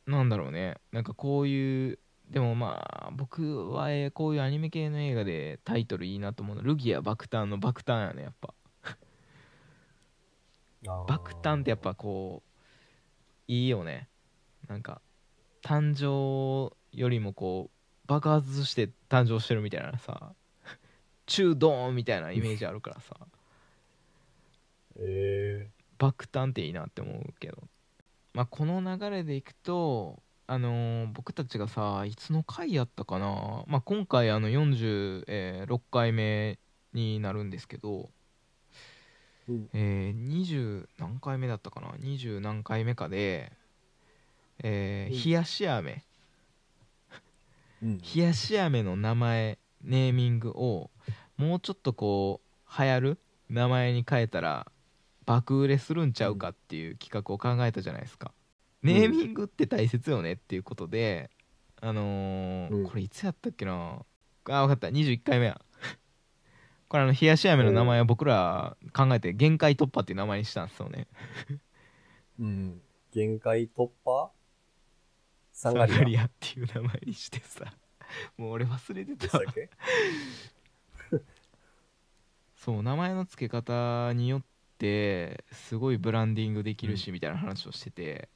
[0.07, 0.77] なんだろうね。
[0.91, 1.99] なんかこういう
[2.31, 8.53] でもまあ僕はえーこういうアニメ系の映画でタイトルいいなと思うのルギア爆誕の爆誕やねやっぱ。
[11.07, 12.41] 爆誕ってやっぱこ
[13.47, 14.07] ういいよね。
[14.67, 15.01] なんか
[15.61, 20.33] 誕生よりもこう爆発して誕生してるみたいなさ。
[21.27, 23.15] 中ドーンみたいなイメージあるからさ。
[24.97, 27.57] え爆誕っていいなって思うけど、
[28.33, 36.59] まあ、この流れでいくと、あのー僕たちがさいつの回やったかな、まあ、今回あの46回目
[36.93, 39.69] になるんですけど、ーうん。
[39.73, 41.91] えー20何回目だったかな。
[41.99, 43.51] 20何回目かで、
[44.63, 45.23] えーうん。
[45.25, 46.05] 冷やし飴。
[47.81, 47.97] うん。
[48.15, 50.91] 冷やし飴の名前ネーミングを
[51.37, 54.71] もうちょっとこう流行る名前に変えたら
[55.25, 58.33] 爆売れするんちゃうかっていう企画を考えたじゃないですか、
[58.83, 61.29] ネーミングって大切よねっていうことで
[61.81, 62.83] あのーうん。
[62.85, 64.05] これいつやったっけな。
[64.49, 64.87] あ分かった。
[64.87, 65.59] 21回目や。
[66.87, 71.07] これあの冷やし飴の名前を僕ら考えて限界突破っていう名前にしたんですよね。
[72.39, 72.81] うん。
[73.11, 74.31] 限界突破？
[75.51, 77.73] ササンガリアっていう名前にしてさ。
[78.37, 79.69] もう俺忘れてたたっけ？
[82.55, 84.43] そう名前の付け方によっ
[84.77, 88.03] てすごいブランディングできるしみたいな話をしてて。
[88.03, 88.29] で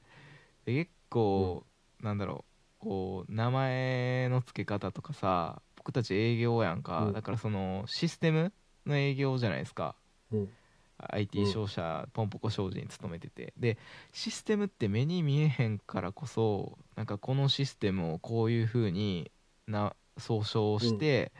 [0.65, 1.65] 結構、
[2.01, 7.13] なんだろうこう名前の付け方とかさ僕たち営業やんか、うん。
[7.13, 8.53] だからそのシステム
[8.85, 9.95] の営業じゃないですか。
[10.31, 10.49] うん。
[10.97, 13.53] IT 商社、ポンポコ商事に勤めてて。
[13.57, 13.77] で
[14.11, 19.31] システムって目に見えへんからこそなんかこのシステムをこういう風に
[19.67, 21.31] な総称して、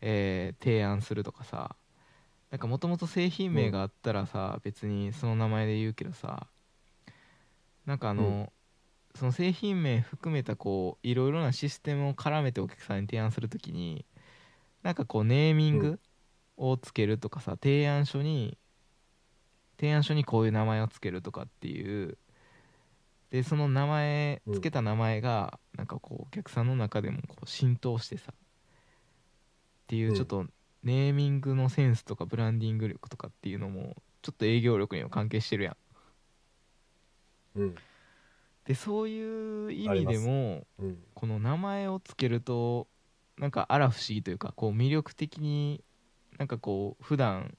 [0.00, 1.76] えー提案するとかさ。
[2.50, 6.48] なんかもともと製品名があったらさ、別にその名前で言うけどさ
[7.86, 8.48] なんかあの、うん
[9.14, 14.04] その製品名含めたこういろいろなシステムを絡めてお客さんに提案するときに
[14.82, 16.00] なんかこうネーミング
[16.56, 18.56] をつけるとかさ、提案書に
[19.78, 22.18] 提案書にこういう名前をつけるとかっていう
[23.30, 24.54] でその名前うん。
[24.54, 28.36] つけた名前がなんかこうお客さんの中でもこう浸透してさっ
[29.86, 30.14] ていううん。
[30.14, 30.46] ちょっと
[30.82, 35.76] ネーミングのセンスとかブランディング力とかっていうのもちょっと営業力にも関係してるやん。
[37.54, 37.74] うん。
[38.70, 40.98] でそういう意味でもうん。
[41.14, 42.86] この名前をつけると
[43.36, 45.82] なんかあら不思議というかこう魅力的に
[46.38, 47.56] なんかこう普段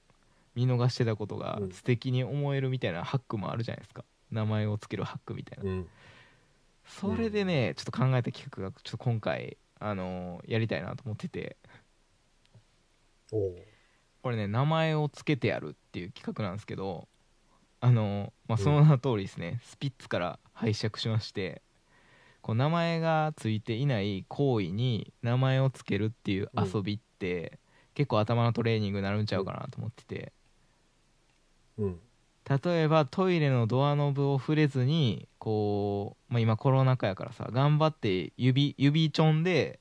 [0.54, 1.70] 見逃してたことがうん。
[1.70, 4.06] 素敵に思えるみたいなハックもあるじゃないですか。
[4.30, 5.70] 名前をつけるハックみたいな。
[5.70, 5.88] うん。
[6.86, 11.58] それでねちょっと考えた企画がちょっと今回あのーやりたいなと思ってて。
[14.22, 17.06] これね名前をつけてやるっていう企画なんですけど
[17.82, 18.64] あの、まあ、うん。
[18.64, 21.60] その名の通りですね、スピッツから拝借しまして
[22.42, 27.58] こう名前がついていない行為に名前をつけるっていう遊びって、
[27.94, 30.32] 結構頭のトレーニングになるんちゃうかなと思ってて。
[31.78, 32.00] うん。
[32.64, 39.78] 例えばトイレのドアノブを触れずにこう、まあ、今コロナ禍やからさ頑張って指指ちょんで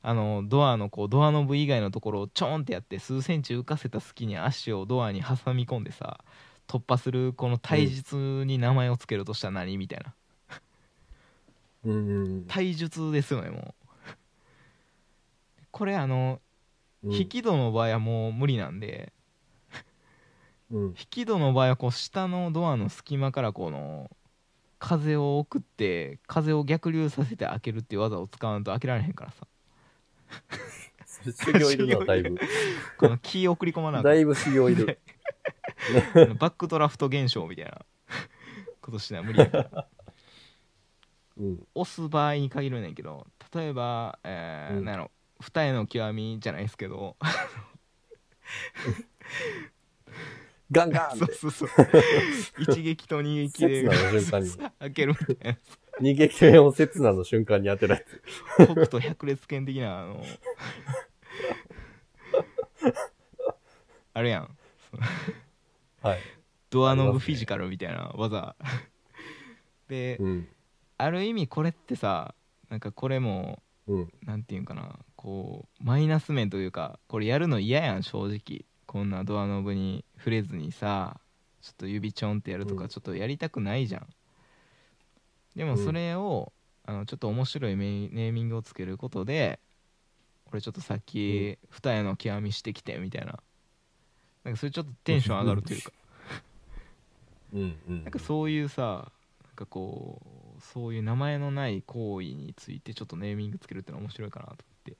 [0.00, 6.20] あのドアのこうドアノブ以外のところをちょんってやって数センチ浮かせた隙に足をドアに挟み込んでさ
[6.68, 10.14] 突破するこの体術に名前をつけるとしたら何みたいな
[12.46, 13.86] 体術ですよねもう
[15.72, 16.40] これあの
[17.02, 17.12] うん。
[17.12, 19.12] 引き戸の場合はもう無理なんで
[20.70, 20.86] うん。
[20.88, 24.10] 引き戸の場合はこう下のドアの隙間からこの
[24.78, 29.46] 風を送って風を逆流させて開けるっていう技を使わんと開けられへんからさ
[31.08, 32.38] 修行いるな、だいぶ。
[32.96, 35.00] このキー送り込まなだいぶ修行いる。
[36.38, 37.84] バックドラフト現象みたいな。
[38.88, 39.86] ことしない無理やから。
[41.38, 41.66] うん。
[41.74, 44.84] 押す場合に限るねんけど例えば、えーうん。
[44.84, 47.16] なんやろ二重の極みじゃないですけど。
[50.70, 51.18] ガンガン。
[51.18, 51.68] そうそうそう。
[52.58, 55.58] 一撃と二撃で開けるみたいな
[56.00, 58.06] 二撃目を刹那の瞬間に当てられて。
[58.56, 60.24] 北斗百裂拳的なあの
[64.14, 64.57] あるやん
[66.02, 66.20] はい。
[66.70, 68.56] ドアノブフィジカルみたいな技。
[69.88, 70.48] で、うん。
[70.96, 72.34] ある意味これってさ
[72.68, 74.12] なんかこれもうん。
[74.24, 78.64] なんていうんかなこうマイナス面というかこれやるの嫌やん正直。
[78.86, 81.20] こんなドアノブに触れずにさ
[81.60, 82.80] ちょっと指ちょんってやるとうん。
[82.80, 84.06] かちょっとやりたくないじゃん、
[85.56, 85.84] でもうん。
[85.84, 86.52] それを、
[86.84, 89.60] あのちょっと面白いメネーミングをつけることで
[90.50, 93.40] 俺ちょっとさっき二重の極みしてきてみたいな
[94.48, 95.92] なんかそれちょっとテンション上がるというか
[97.52, 97.76] うん。
[97.88, 98.04] うん。
[98.04, 99.12] なんかそういうさ
[99.44, 100.22] なんかこ
[100.58, 104.96] うそういう名前のない行為についてちょっとネーミングつけるってのは面白いかなと思って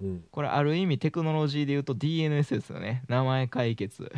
[0.00, 0.24] うん。
[0.30, 4.10] これある意味テクノロジーで言うと DNS ですよね名前解決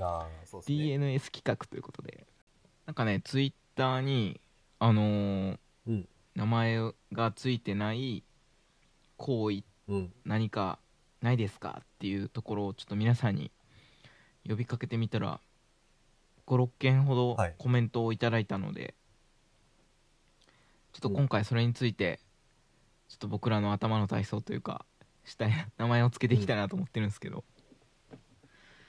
[0.00, 0.78] ああ、そうですね。
[0.96, 2.26] DNS 企画ということで
[2.86, 4.40] なんかねツイッターに
[4.78, 6.08] あのーうん。
[6.34, 6.78] 名前
[7.12, 8.22] がついてない
[9.16, 10.12] 行為うん。
[10.24, 10.78] 何か
[11.22, 11.80] ないですか？
[11.80, 13.50] っていうところをちょっと皆さんに
[14.48, 15.40] 呼びかけてみたら
[16.46, 17.54] 56件ほどはい。
[17.58, 18.94] コメントをいただいたので、
[20.92, 22.20] ちょっと今回それについて
[23.08, 24.84] ちょっと僕らの頭の体操というか
[25.24, 27.44] したいな名前をつけていきたいなと思ってるんですけど、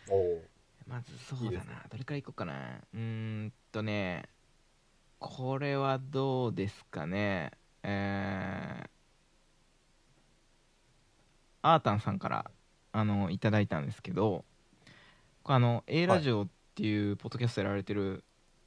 [0.10, 0.42] おお
[0.88, 1.84] まずそうだな。
[1.90, 2.54] どれからいこうかな。
[2.94, 4.24] うーんとね
[5.20, 7.52] これはどうですかね。
[7.84, 8.90] えー、
[11.62, 12.52] アータンさんから
[12.92, 14.44] あのいただいたんですけど
[15.44, 18.24] あの A ラジオっていうポッドキャストやられてる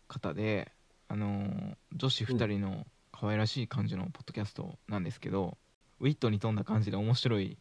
[0.08, 0.72] 方で、
[1.08, 5.56] あの女子2人の可愛らしい感じのポッドキャストなんですけど、
[6.00, 7.56] ウィットに富んだ感じで面白い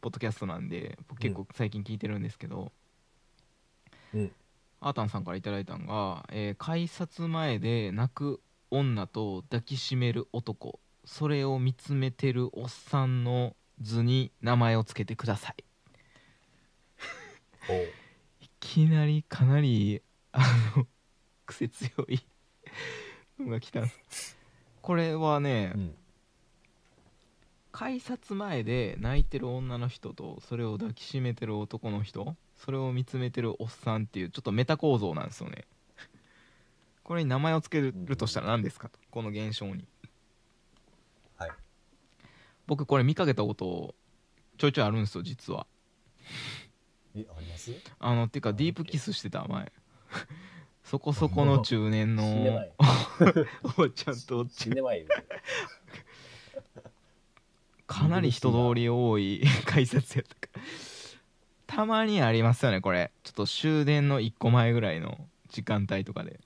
[0.00, 2.72] ポッドキャストなんで僕結構最近聞いてるんですけど、
[4.14, 4.32] うん。
[4.80, 15.64] アータンさんからいただいたのが、えー改札前で泣く女と抱きしめる男それを見つめてるおっさんの図に名前をつけてください
[18.40, 20.02] いきなりかなり
[20.32, 20.44] あ
[20.76, 20.86] の
[21.46, 22.20] 癖強い
[23.38, 24.36] のが来たんです
[24.80, 25.94] これはね、うん。
[27.70, 35.64] 改札前で泣いてる女の人とそれを抱きしめてる男の人それを見つめてるおっさんっていうちょっとメタ構造なんですよね
[37.02, 39.86] これに名前を付けるとしたら何ですかとこの現象にはい。
[42.66, 43.94] 僕これ見かけたこと
[44.58, 45.66] ちょいちょいあるんですよ実は。
[47.14, 47.72] え、あります？
[47.98, 49.72] あのっていうかディープキスしてた前。
[50.84, 52.70] そこそこの中年のい。
[53.64, 54.76] おばちゃんとおっちゃん。
[57.86, 60.58] かなり人通り多い 改札やったか。
[60.58, 60.62] ら
[61.66, 63.12] たまにありますよねこれ。
[63.22, 66.40] ちょっと終電の1個前ぐらいの時間帯とかで。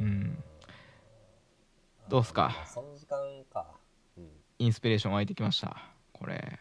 [0.00, 0.42] うん。
[2.08, 2.54] どうっすか？
[2.62, 3.18] あその時間
[3.52, 3.77] か。
[4.58, 4.66] うん。
[4.66, 5.76] インスピレーション湧いてきました
[6.12, 6.58] これ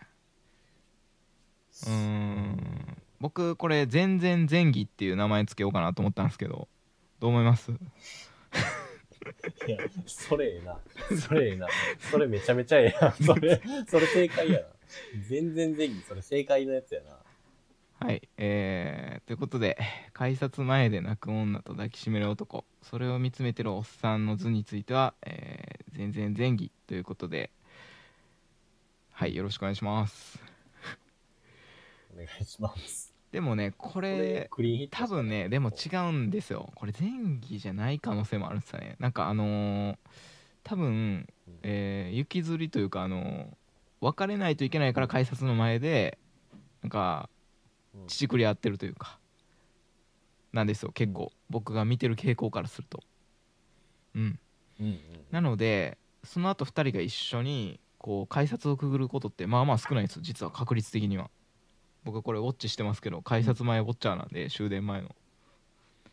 [1.86, 6.68] うーん僕これ全然前儀っていう名前つけようかなと思ったんですけど
[7.20, 7.72] どう思います？
[7.72, 10.78] いや、それええな。
[11.20, 11.68] それええな。
[12.12, 13.14] それめちゃめちゃええやん。
[13.14, 14.66] それ、それ正解やな。
[15.28, 17.18] 全然前儀、それ正解のやつやな。
[18.00, 19.76] はいえー、ということで
[20.14, 27.50] 改札前で泣く女と抱きしめる男それを見つめてるおっさんの図については、えー、全然前儀ということで
[29.18, 30.40] はいよろしくお願いします。
[32.14, 33.16] お願いします。
[33.32, 34.48] でもねここれ
[34.92, 36.72] 多分ねでも違うんですよ。
[36.76, 38.96] これ前期じゃない可能性もあるんですよね。
[39.00, 39.98] なんかあのー
[40.64, 41.28] 多分、
[41.64, 43.48] えー雪吊りというかあのー
[44.02, 46.20] 別れないといけないから改札の前で
[46.84, 47.28] なんか
[47.96, 48.08] うん。
[48.08, 49.18] 乳くり合ってるというか
[50.54, 51.32] なんですよ結構。
[51.50, 53.02] 僕が見てる傾向からすると。
[54.14, 54.40] うん。
[54.80, 55.00] うんうん
[55.32, 61.30] なのでその後2人が一緒にこう改札をくぐることってまあまあ少ないんですよ実は確率的には。
[62.06, 65.14] 僕これウォッチしてますけど改札前ウォッチャーなんで終電前の。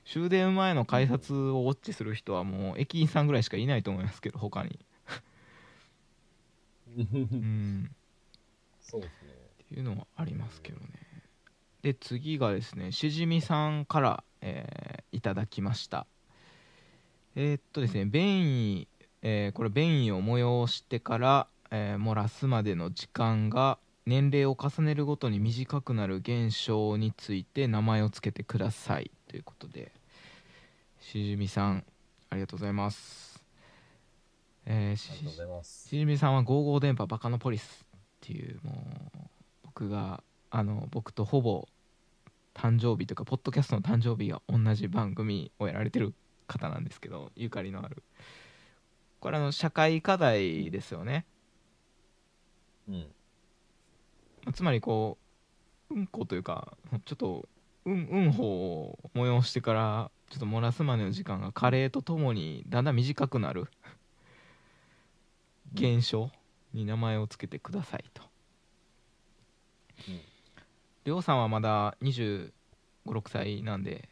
[0.05, 4.76] 終電前の改札をウォッチする人はもう駅員さんぐらいしかいないと思いますけど他に。
[6.97, 7.95] うん。
[8.82, 9.28] そうですね。
[9.62, 10.86] っていうのはありますけどね。
[11.82, 16.09] で次がですねしじみさんから、えーいただきました。
[17.36, 18.88] えーっとですね便意、
[19.22, 21.47] えーこれ便意を催してから、
[21.77, 29.91] えー漏らすまでの時間が年齢を重ねるごとに短くなる現象について名前を付けてくださいということで。
[31.01, 31.85] しじみさん
[32.31, 33.45] ありがとうございます。
[34.66, 38.72] えーしじみさんは「55電波バカノポリス」っていうも
[39.14, 39.18] う
[39.64, 41.66] 僕があの僕とほぼ
[42.55, 46.14] 誕生日というかポッドキャストの誕生日が同じ番組をやられてる
[46.47, 48.05] 方なんですけどゆかりのある。
[49.18, 51.27] これあの社会課題ですよね。
[52.89, 54.53] うん。
[54.53, 55.18] つまりこ
[55.91, 57.49] ううんこというかちょっと
[57.85, 63.68] うんうん法を催してからちょっと漏らすまでの時間が加齢とともにだんだん短くなる。
[65.74, 66.30] 現象
[66.72, 68.22] に名前を付けてくださいと。
[70.09, 70.20] うん
[71.05, 72.53] りょうさんはまだ2
[73.05, 74.09] 5 6歳なんで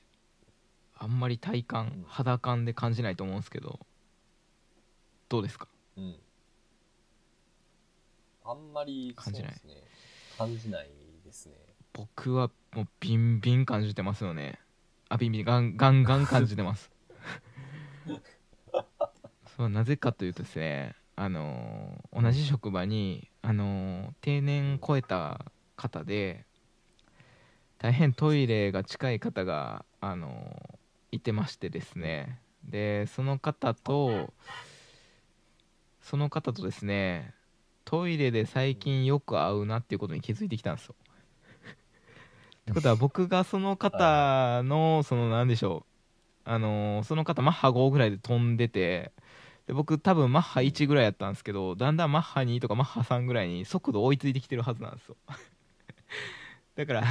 [0.98, 2.04] あんまり体感うん。
[2.06, 3.80] 肌感で感じないと思うんですけど
[5.28, 5.68] どうですか？
[5.96, 6.21] うん
[8.52, 9.74] あんまり感じないそうですね。
[10.38, 10.90] 感じない
[11.24, 11.54] ですね。
[11.92, 14.58] 僕はもうビンビン感じてますよね。
[15.08, 16.90] あビンビンガンガンガン感じてます。
[19.56, 25.44] そうなぜかというとですねあのー同じ職場にあのー定年超えた
[25.76, 26.46] 方で
[27.78, 32.40] 大変トイレが近い方があのーいてましてですね。
[32.64, 34.32] でその方と
[36.00, 37.34] その方とですね
[37.84, 40.94] トイレで最近よく会うなっていうことに気づいてきたんですよ。
[42.62, 45.86] ってことは僕がその方のその何でしょ
[46.46, 49.12] うあのーその方マッハ5ぐらいで飛んでて
[49.66, 55.16] で僕多分マッハ1ぐらいやったんですけどだんだんマッハ2とかマッハ3ぐらいに速度追いついてきてるはずなんですよ。
[56.74, 57.04] だから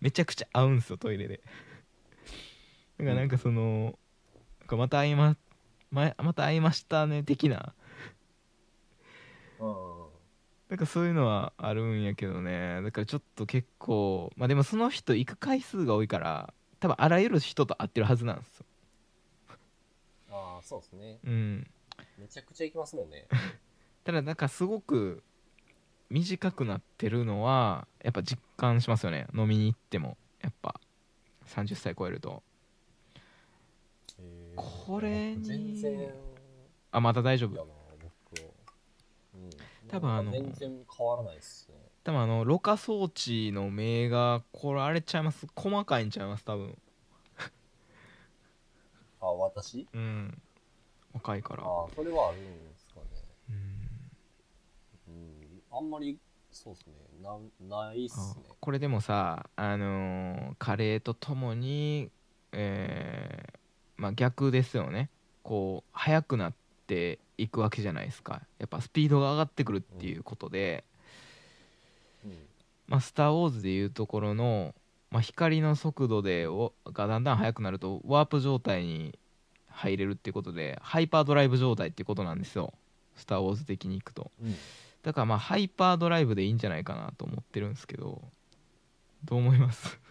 [0.00, 1.40] めちゃくちゃ合うんですよトイレで。
[2.98, 3.98] だからなんかその
[4.60, 5.36] なんかまた会いま
[5.90, 7.77] ままた会いましたね的なうん
[10.68, 12.82] なんかそういうのはあるんやけどね。
[12.82, 18.66] だからちょっと結構まあでもその人行く回数が多いから多分あらゆる人と会ってるはずなんですよ。
[20.30, 21.18] ああそうですね。
[21.24, 21.70] うん。
[22.18, 23.26] めちゃくちゃ行きますもんね。
[24.04, 25.22] ただなんかすごく
[26.10, 29.26] 短くなってるのはやっぱ実感しますよね。
[29.34, 30.16] 飲みに行っても。
[30.40, 30.80] やっぱ
[31.46, 32.42] 30歳超えると。
[34.18, 34.86] えー。
[34.86, 36.14] これに全然。
[36.90, 37.77] あまた大丈夫
[39.88, 41.76] 多分あの全然変わらないっすね。
[42.04, 45.46] 多分あのろ過装置の名がこれあれちゃいます。
[45.54, 46.76] 細かいんちゃいます多分。
[49.20, 49.86] あ私？
[49.92, 50.42] うん。
[51.12, 51.64] 若いから。
[51.64, 53.06] ああそれはあるんですかね。
[53.50, 55.12] うん。
[55.12, 56.18] うんあんまり
[56.50, 56.94] そうですね。
[57.22, 57.38] な
[57.86, 62.10] ないっすあねこれでもさあのー加齢とともに
[62.52, 63.58] えー
[63.96, 65.10] まあ逆ですよね。
[65.42, 66.54] こう速くなっ
[66.86, 68.42] ていくわけじゃないですか。
[68.58, 70.84] やっぱスピードが上がってくるっていうことで、
[72.24, 72.32] うん。
[72.88, 74.74] まあ、スター・ウォーズでいうところの、
[75.10, 79.18] まあ、光の速度でおがだんだん速くなるとワープ状態に
[79.70, 82.74] 入れるっていうことでハイパードライブ状態っていうことなんですよ。
[83.16, 84.30] スター・ウォーズ的にいくと。
[84.42, 84.54] うん。
[85.02, 88.22] だからまあハイパードライブでいいんじゃないかなと思ってるんですけど。
[89.24, 89.98] どう思います？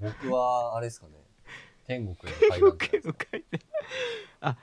[0.00, 1.12] 僕はあれですかね
[1.86, 3.60] 天国への階段
[4.40, 4.56] あ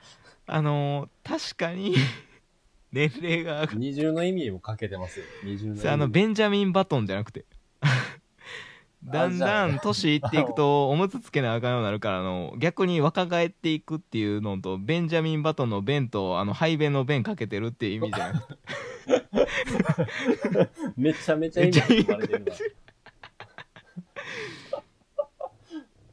[0.46, 1.94] あのー確かに
[2.92, 5.26] 年齢が上が二重の意味もかけてますよ。
[5.44, 5.88] 二重の意味。
[5.88, 7.44] あのベンジャミン・バトンじゃなくて。
[9.04, 18.60] だんだん年いっていくとおむつつけなあかんようになるからあの逆に若返っていくっていうのとベンジャミン・バトンのベンとあの排便の便かけてるっていう意味じゃなくて。
[20.98, 22.52] めちゃめちゃ意味含まれてるな。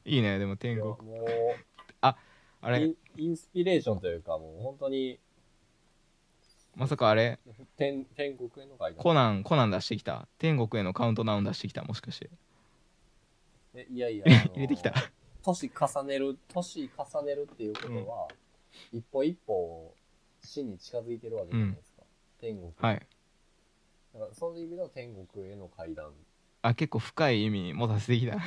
[0.07, 0.87] いいねでもい天国。
[0.89, 1.55] やも
[2.01, 2.17] あ
[2.63, 5.19] うイれン、インスピレーションというか、もう本当に、
[6.75, 7.39] まさかあれ？
[7.75, 9.03] 天天国への階段。
[9.03, 10.27] コナンコナン出してきた。
[10.37, 12.29] 天国へのカウントダウン出してきたもしかして。
[13.75, 14.93] えいやいや、 入れてきた。
[15.43, 18.27] 年重ねる年重ねるっていうことは、
[18.91, 19.93] 一歩一歩
[20.41, 22.03] 死に近づいてるわけじゃないですか、
[22.39, 22.71] 天国。
[22.77, 23.07] はい。
[24.13, 26.13] だからそういう意味の天国への階段。
[26.63, 28.37] あ結構深い意味持たせてきた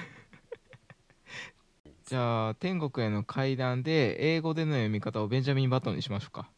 [2.10, 6.50] じゃあ天国への階段で英語での読み方をベンジャミン・バトンにしましょうか。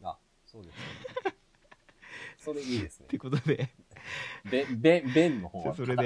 [0.00, 1.34] あそうですね。
[2.38, 3.06] それいいですね。
[3.08, 3.68] ということで。
[4.48, 6.04] べべ弁の方はそれで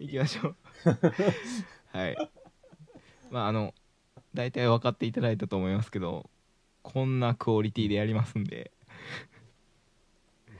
[0.00, 0.56] いきましょう。
[1.96, 2.16] はい。
[3.30, 3.72] まああの
[4.34, 6.28] 大体分かっていただいたと思いますけど
[6.82, 8.72] こんなクオリティでやりますんで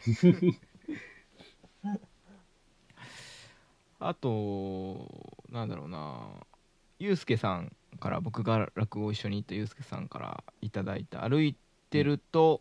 [4.01, 5.07] あと
[5.51, 6.27] なんだろうな。
[6.99, 11.57] ゆうすけさんから僕が落語一緒に行ったゆうすけさんからいただいた歩い
[11.89, 12.61] てると、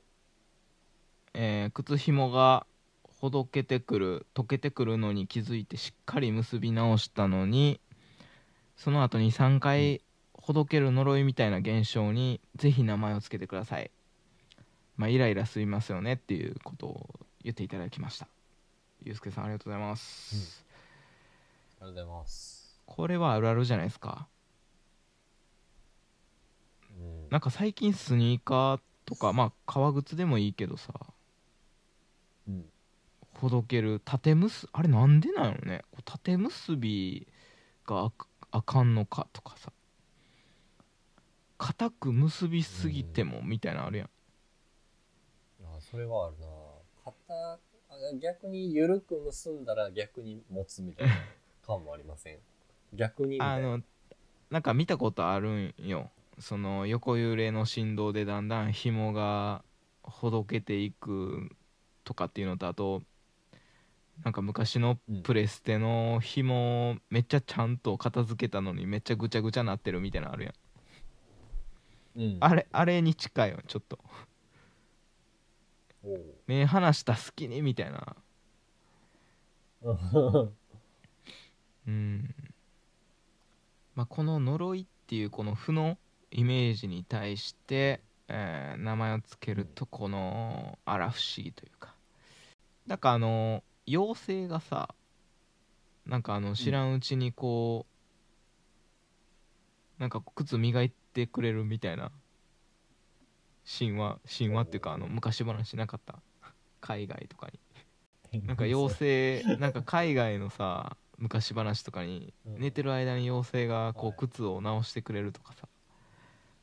[1.34, 2.66] えー靴ひもが
[3.20, 7.82] ほどけてくる溶けてくるのに気づいてしっかり結び直したのに
[8.78, 10.02] その後に3回
[10.34, 13.92] ほどける呪いみたいな現象にぜひ名前を付けてください。
[14.96, 17.10] まあイライラすみますよねっていうことを
[17.44, 18.28] 言っていただきました。
[19.04, 20.66] ゆうすけさんありがとうございます、
[21.82, 24.28] ありがとうございます、これはあるあるじゃないですか。
[26.98, 27.30] うん。
[27.30, 30.94] なんか最近スニーカーとかまあ革靴でもいいけどさ
[32.48, 32.66] うん。
[33.34, 37.28] ほどける縦結あれなんでなんやろね縦結び
[37.86, 38.12] が
[38.52, 39.72] あかんのかとかさ。
[41.58, 44.10] 硬く結びすぎてもみたいなのあるやん。
[45.64, 46.48] あそれはあるな。
[47.04, 47.60] 肩あ
[48.22, 51.14] 逆に緩く結んだら逆に持つみたいな
[51.70, 52.40] 感もありません？
[52.94, 53.82] 逆にあの
[54.50, 56.10] なんか見たことあるんよ。
[56.40, 59.64] その横揺れの振動でだんだん紐が
[60.04, 61.50] ほどけていく
[62.04, 63.02] とかっていうのとあと
[64.24, 65.24] なんか昔のうん。
[65.24, 70.54] プレステの紐めっちゃちゃんと片付けたのにめっちゃぐちゃぐちゃなってるみたいなのあるやん。
[72.16, 72.38] うん。
[72.42, 74.00] あれあれに近いよちょっと。
[76.04, 76.10] お
[76.48, 78.16] 目離した好きにみたいな。
[79.82, 80.52] う
[81.88, 82.36] うん。
[83.96, 85.98] まあこの呪いっていうこの負の
[86.32, 91.94] イメージに対して、えー名前を付けるとこのあら不思議というか。
[92.88, 94.94] なんかあの妖精がさ
[96.06, 97.86] なんかあの知らんうちにこ
[99.98, 102.12] う、なんか靴磨いてくれるみたいな
[103.78, 106.22] 神話神話っていうかあの昔話なかった？
[106.82, 107.48] 海外とか
[108.32, 108.42] に。
[108.46, 112.60] なんか妖精なんか海外のさ昔話とかにうん。
[112.60, 114.16] 寝てる間に妖精がこはい。
[114.16, 115.68] う靴を直してくれるとかさ。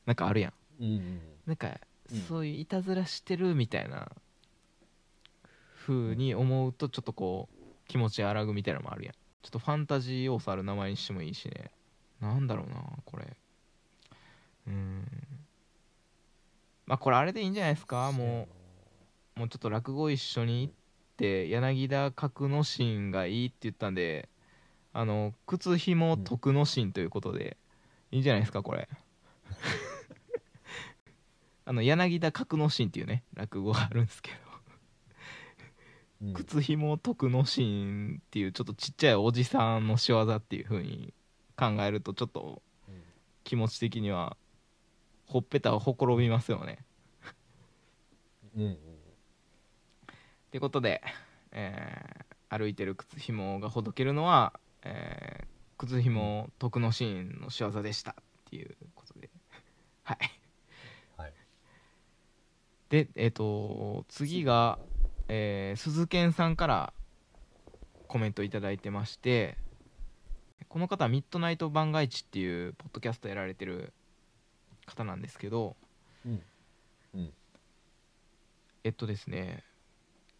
[0.06, 0.52] なんかあるやん。
[0.80, 1.78] うんうんなんか
[2.10, 2.20] うん。
[2.28, 4.10] そういういたずらしてるみたいな
[5.86, 7.54] 風に思うとちょっとこう
[7.86, 9.14] 気持ち荒ぐみたいなのもあるやん。
[9.42, 11.70] ちょっとファンタジー要素ある名前にしてもいいしね。
[12.20, 13.36] なんだろうなこれ。
[14.66, 15.04] うーん。
[16.86, 18.10] まあこれあれでいいんじゃないですか？
[18.12, 18.48] も
[19.36, 20.74] うもうちょっと落語一緒に行っ
[21.16, 24.28] て柳田格之進がいいって言ったんで
[24.96, 27.58] あの靴ひも徳之進ということで、
[28.10, 28.88] いいんじゃないですかこれ。
[31.66, 34.36] あの柳田格之進っていうね落語があるんですけど。
[36.22, 36.32] うん。
[36.32, 41.12] 靴ひも徳之進っていうちょっとちっちゃいおじさんの仕業っていう風に
[41.58, 43.02] 考えるとちょっとうん
[43.44, 44.38] 気持ち的には
[45.26, 46.78] ほっぺたをほころびますよね。
[48.56, 48.78] うんうん。
[50.52, 51.02] ということで、
[51.52, 54.52] えー歩いてる靴ひもがほどけるのは、
[54.86, 55.46] えー
[55.78, 58.14] 靴ひも徳之進の仕業でしたっ
[58.48, 59.28] ていうことで。
[60.04, 60.18] はい。
[61.18, 61.32] はい。
[62.88, 64.78] でえっ、と次が、
[65.28, 66.94] えー鈴賢さんから
[68.08, 69.58] コメントいただいてまして
[70.68, 73.92] この方はミッドナイト番外地っていうポッドキャストやられてる
[74.86, 75.76] 方なんですけど
[76.24, 76.42] うん。
[77.14, 77.34] うん。
[78.84, 79.62] えっとですね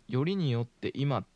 [0.08, 1.26] よりによって今っ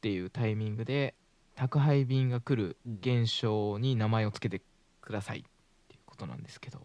[0.00, 1.14] ていうタイミングで
[1.60, 4.64] 宅配便が来る現象に名前を付けて
[5.02, 5.42] くださいっ
[5.88, 6.80] ていうことなんですけど。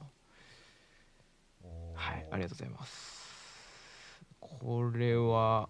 [1.93, 4.21] はいありがとうございます。
[4.41, 5.69] これは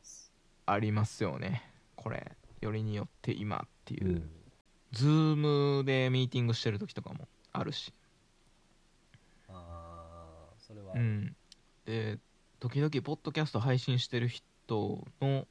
[0.65, 1.71] ありますよね。
[1.95, 2.31] これ
[2.61, 4.07] よりによって今っていう。
[4.07, 4.29] う、ん。
[4.91, 7.93] ズームでミーティングしてる時とかもあるし。
[9.49, 10.93] ああそれは。
[10.95, 11.35] うん。
[11.85, 12.17] で
[12.59, 15.45] 時々ポッドキャスト配信してる人の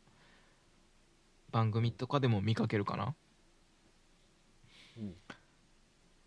[1.52, 3.04] 番組とかでも見かけるかな。
[3.04, 3.14] うん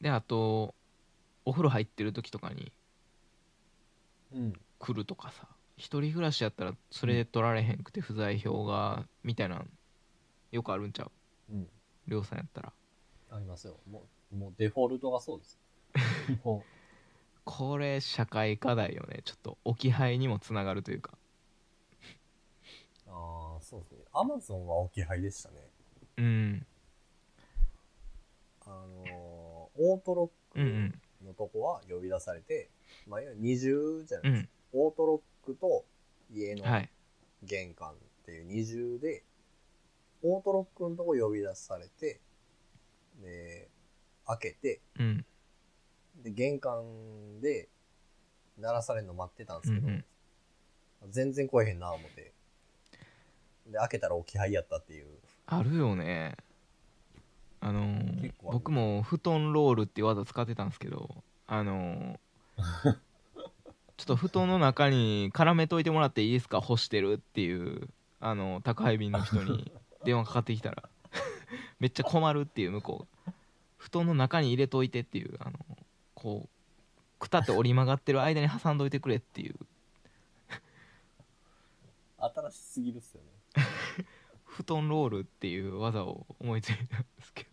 [0.01, 0.75] であと
[1.45, 2.71] お風呂入ってる時とかに
[4.33, 5.47] うん来るとかさ
[5.77, 9.63] 一人暮らしやったらそれで取られへんくて不在票がみたいな
[10.51, 11.03] よくあるんちゃ
[11.49, 11.53] う？
[11.53, 11.67] うん。
[12.07, 12.73] りょうさんやったら
[13.31, 13.77] ありますよ。
[13.89, 15.59] もう、もうデフォルトがそうです。
[16.43, 16.63] も
[17.43, 21.17] これ社会課題よねちょっと置き配にもつながるというか
[23.05, 23.99] う、ああ、そうですね。
[24.13, 25.55] アマゾンは置き配でしたね。
[26.17, 26.67] うん
[28.67, 32.69] あのー、オートロッうんうんクのとこは呼び出されて、
[33.07, 34.49] まあ、いわゆる二重じゃなういですか。
[34.49, 35.85] んオートロックと
[36.31, 36.89] 家のはい
[37.43, 37.93] 玄関っ
[38.25, 39.23] ていう二重で、
[40.23, 42.19] オートロックのとこ呼び出されて、
[43.21, 43.69] で、
[44.25, 45.25] 開けて、うん
[46.23, 47.69] で、玄関で
[48.57, 50.05] 鳴らされるの待ってたんですけど、うんうん
[51.09, 52.33] 全然来えへんな思って。
[53.67, 55.05] で、開けたら置き配やったっていう。
[55.45, 56.35] あるよね
[57.67, 61.09] あのー僕も布団ロールっていう技使ってたんですけど
[61.47, 62.97] あのー
[63.97, 66.61] ちょっと布団の中に絡めといてもらっていいですか？
[66.61, 67.89] 干してるっていう
[68.21, 69.71] あの宅配便の人に
[70.05, 70.87] 電話かかってきたら
[71.79, 73.33] めっちゃ困るっていう向こうが。
[73.77, 75.57] 布団の中に入れといてっていうあの
[76.13, 76.49] こう
[77.19, 79.55] くたって折り曲がってる間に挟んどいてくれっていう。
[82.19, 83.65] 新しすぎるっすよね。
[84.45, 87.49] 布団ロールっていう技を思いついたんですけど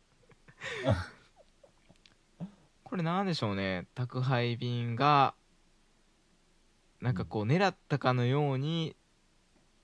[2.84, 3.86] これなんでしょうね。
[3.94, 5.34] 宅配便が
[7.00, 8.96] なんかこう狙ったかのように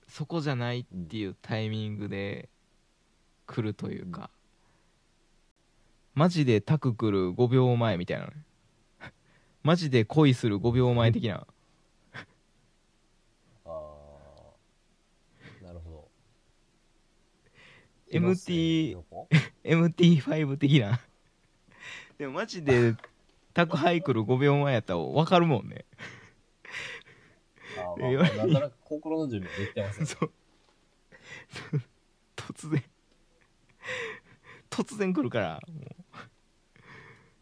[0.07, 2.49] そこじゃないっていうタイミングで
[3.45, 4.29] 来るというか、
[6.13, 8.33] マジでタク来る5秒前みたいなね。
[9.63, 11.45] マジで恋する5秒前的な
[13.65, 13.69] ああ、
[15.63, 16.09] なるほど。
[18.11, 19.27] MT どこ
[19.63, 20.99] MT5 的な。
[22.17, 22.95] でもマジで
[23.53, 25.85] 宅配来る5秒前やったら分かるもんね。
[27.77, 30.07] あまあ、なんとなく心の準備できてますよね。
[30.07, 30.31] そう。
[32.35, 32.83] 突然。
[34.69, 35.83] 突然来るからも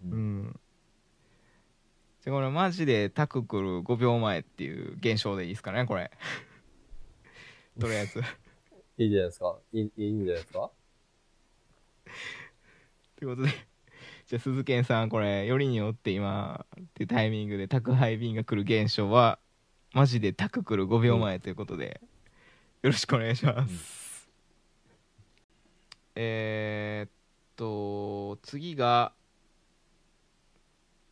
[0.06, 0.16] う。
[0.16, 0.60] うん。
[2.22, 6.12] じゃあこれマジでタク来る5秒前っていう現象でいいですかねこれ。
[7.80, 8.22] とりあえず
[9.00, 9.58] いいじゃないですか。
[9.72, 10.70] いいいいんじゃないですか？
[13.16, 13.50] ということで。
[14.28, 19.40] じゃあ鈴賢さんこれよりによって今っていうタイミングで宅配便が来る現象は
[19.94, 22.00] マジでタク来る5秒前ということで、
[22.84, 24.30] よろしくお願いします、
[26.14, 27.12] えー、っ
[27.56, 29.14] と次が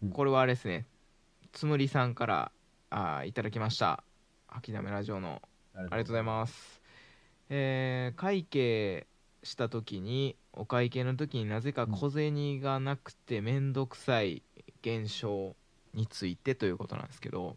[0.03, 0.09] うん。
[0.11, 0.85] これはあれですね。
[1.53, 2.51] つむりさんから
[2.91, 4.03] あーいただきました。
[4.47, 5.41] 吐きだめラジオの。
[5.73, 6.81] ありがとうございます。
[7.49, 9.07] えー会計
[9.43, 14.41] した時にお会計の時になぜか小銭がなくて面倒くさい
[14.81, 15.55] 現象
[15.93, 17.55] についてということなんですけど、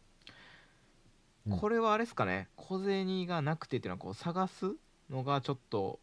[1.47, 1.59] うん。
[1.59, 2.49] これはあれですかね？
[2.57, 4.77] 小銭がなくてっていうのはこう探す
[5.09, 5.99] のがちょっと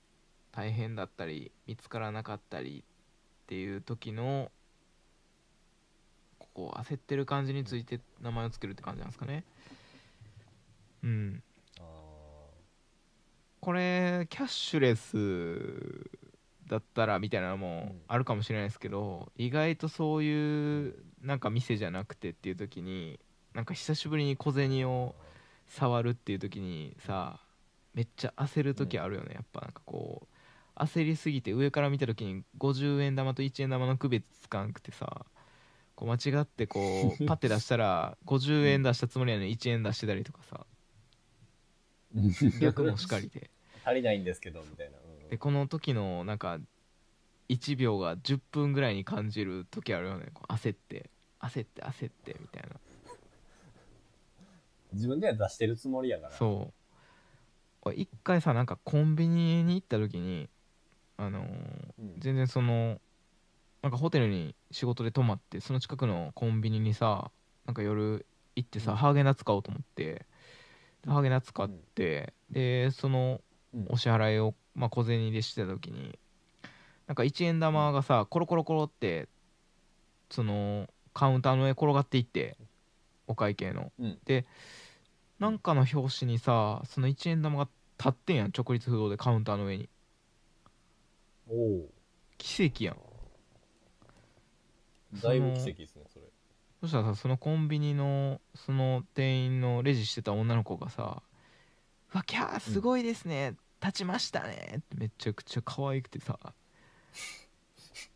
[0.51, 4.51] 大変だったり見つからなかったりっていう時の
[6.53, 9.43] こう焦ってる感じについて名前をつけるって感じなんですかね？
[11.03, 11.46] うん、あ
[13.67, 16.09] これキャッシュレス
[16.69, 23.19] だったらみたいなのもうんあるかもしれないですけど、意外とそういうなんか店じゃなくてっていう時に
[23.53, 25.15] なんか久しぶりに小銭を
[25.67, 27.41] 触るっていう時にさ
[27.93, 30.29] めっちゃ焦る時あるよね、やっぱなんかこ
[30.77, 35.25] う焦りすぎて上から見た時に50円玉と1円玉の区別つかんくてさ
[35.95, 40.65] こう間違ってこう パッて出したら50円出したつもりやのに1円出してたりとかさ。
[42.15, 43.51] ー 逆もしかりで
[43.87, 44.97] 足りないんですけど、みたいな。
[44.97, 45.29] うん。
[45.29, 46.59] でこの時のなんか
[47.47, 50.27] 1秒が10分ぐらいに感じる時あるよね。
[50.33, 51.09] こう焦って。
[51.39, 52.69] 焦って焦ってみたいな。
[54.91, 56.33] 自分では出してるつもりやから。
[56.33, 56.73] そう。
[57.83, 60.49] 俺一回さなんかコンビニに行った時に
[61.15, 61.43] あのー
[61.99, 62.15] うん。
[62.17, 62.99] 全然その
[63.81, 67.31] なんかホテルに仕事で泊まってその近くのコンビニにさ
[67.65, 68.25] なんか夜
[68.55, 68.97] 行ってさ、うん。
[68.97, 70.25] ハーゲンダッツ買おうと思って
[71.05, 73.46] でハーゲンダッツ買って、でそのうん
[73.89, 76.17] お支払いを、まあ、小銭でしてた時に
[77.07, 79.27] なんか1円玉がさコロコロコロって
[80.29, 82.57] そのカウンターの上転がっていって
[83.27, 83.91] お会計の。
[83.99, 84.19] うん。
[84.25, 84.45] で
[85.39, 89.89] なんかの表紙にさその1円玉が立ってんやん直立不動でカウンターの上に。
[91.49, 91.89] おお
[92.37, 92.95] 奇跡やん。
[92.95, 92.97] ー。
[95.23, 96.25] だいぶ奇跡ですね、それ。
[96.81, 101.23] そしたらさそのコンビニのその店員のレジしてた女の子がさ
[102.13, 106.39] 「うわキャーすごいですね、立ちましたね」ってめちゃくちゃ可愛くてさ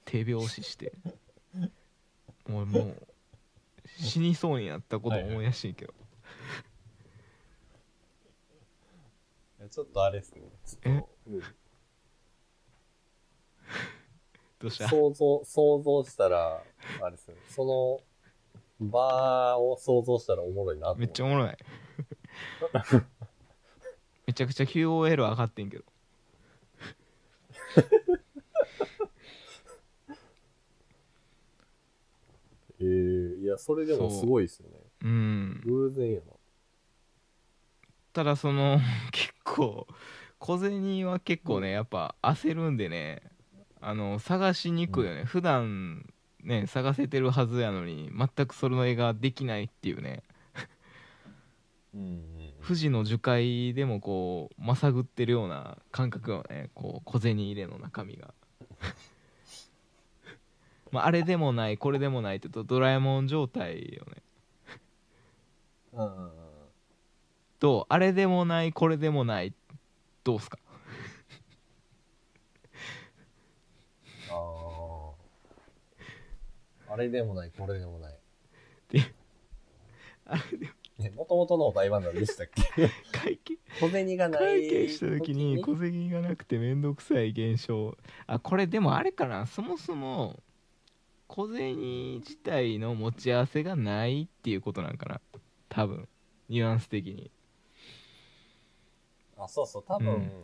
[0.05, 0.93] 手拍子して。
[2.47, 3.07] もうもう
[3.85, 5.93] 死にそうになったことを思い出してんけど、
[9.69, 10.41] ちょっとあれですね。
[10.65, 11.41] ちょっと、うん。
[14.59, 14.89] どうした？
[14.89, 16.63] 想像、想像したら、
[17.01, 17.35] あれですね。
[17.47, 18.01] その、
[18.87, 21.55] 場を想像したらおもろいなめっちゃおもろい
[24.31, 25.83] めちゃくちゃ QOL 上がってんけど。
[32.79, 34.79] えー、いや、それでもすごいですよね。
[35.03, 35.07] う。
[35.07, 35.61] ん。
[35.65, 36.31] 偶然やな。
[38.13, 38.79] ただその
[39.11, 39.85] 結構
[40.39, 43.21] 小銭は結構ねやっぱ焦るんでね。
[43.81, 46.13] あの探しにくいよね、普段
[46.43, 50.23] ね探せてるはずやのに全くそれの絵ができないっていうね。
[51.93, 52.03] うんう
[52.37, 56.69] ん富士の樹海でもこうまさぐってるような感覚よね。
[56.73, 58.33] こう小銭入れの中身が。
[60.91, 64.23] まああれでもないこれでもないって言うとドラえもん状態よね。
[65.93, 66.31] うん。
[67.59, 69.53] とあれでもないこれでもない。
[70.23, 70.57] どうすか？
[74.29, 75.13] あ
[76.89, 76.93] あ。
[76.93, 78.19] あれでもない、これでもない。
[80.25, 82.89] あれでもね、もともとのお題は何でしたっけ？
[83.11, 84.61] 会計小銭がない。
[84.61, 87.97] 会計した時に小銭がなくて面倒くさい現象。
[88.27, 89.45] あこれでもあれかな。
[89.45, 90.41] そもそも
[91.27, 95.21] 小銭自体の持ち合わせがないっていうことなんかな。
[95.69, 96.07] 多分。
[96.49, 97.31] ニュアンス的に。
[99.37, 100.41] あ、そうそう、多分、うん。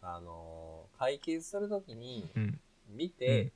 [0.00, 2.60] あのー会計するときにうん。
[2.88, 3.52] 見て、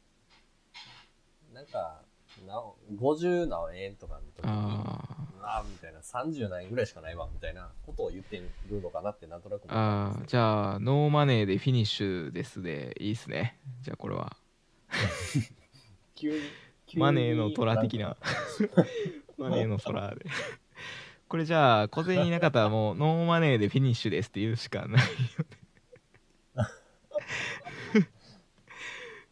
[1.53, 2.03] なんか、
[2.47, 2.62] な
[3.01, 4.99] 50何円とかの時に、あ
[5.43, 8.36] ああ、みたいな、30何円ぐらいしかないわ、みたいなことを言って
[8.70, 13.59] るのかなってなんとなく思あじゃあノーマネーでフィニッシュですでいいっすね。
[13.82, 14.36] じゃあこれは。
[16.14, 16.40] 急に、
[16.86, 18.16] 急にマネーの虎的な。
[19.36, 20.26] マネーの虎で。
[21.28, 25.09] これじゃあ小銭なかったらもうノーマネーでフィニッシュですって言うしかないよ
[25.49, 25.62] ね。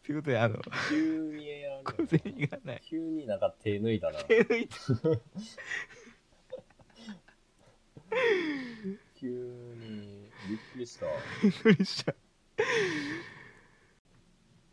[0.03, 0.59] ということであの
[0.89, 4.23] 急にやん小銭がない急になんか手抜いたな。
[4.23, 4.75] 手抜いて
[9.15, 11.05] 急に、びっくりした。
[11.43, 12.13] びっくりした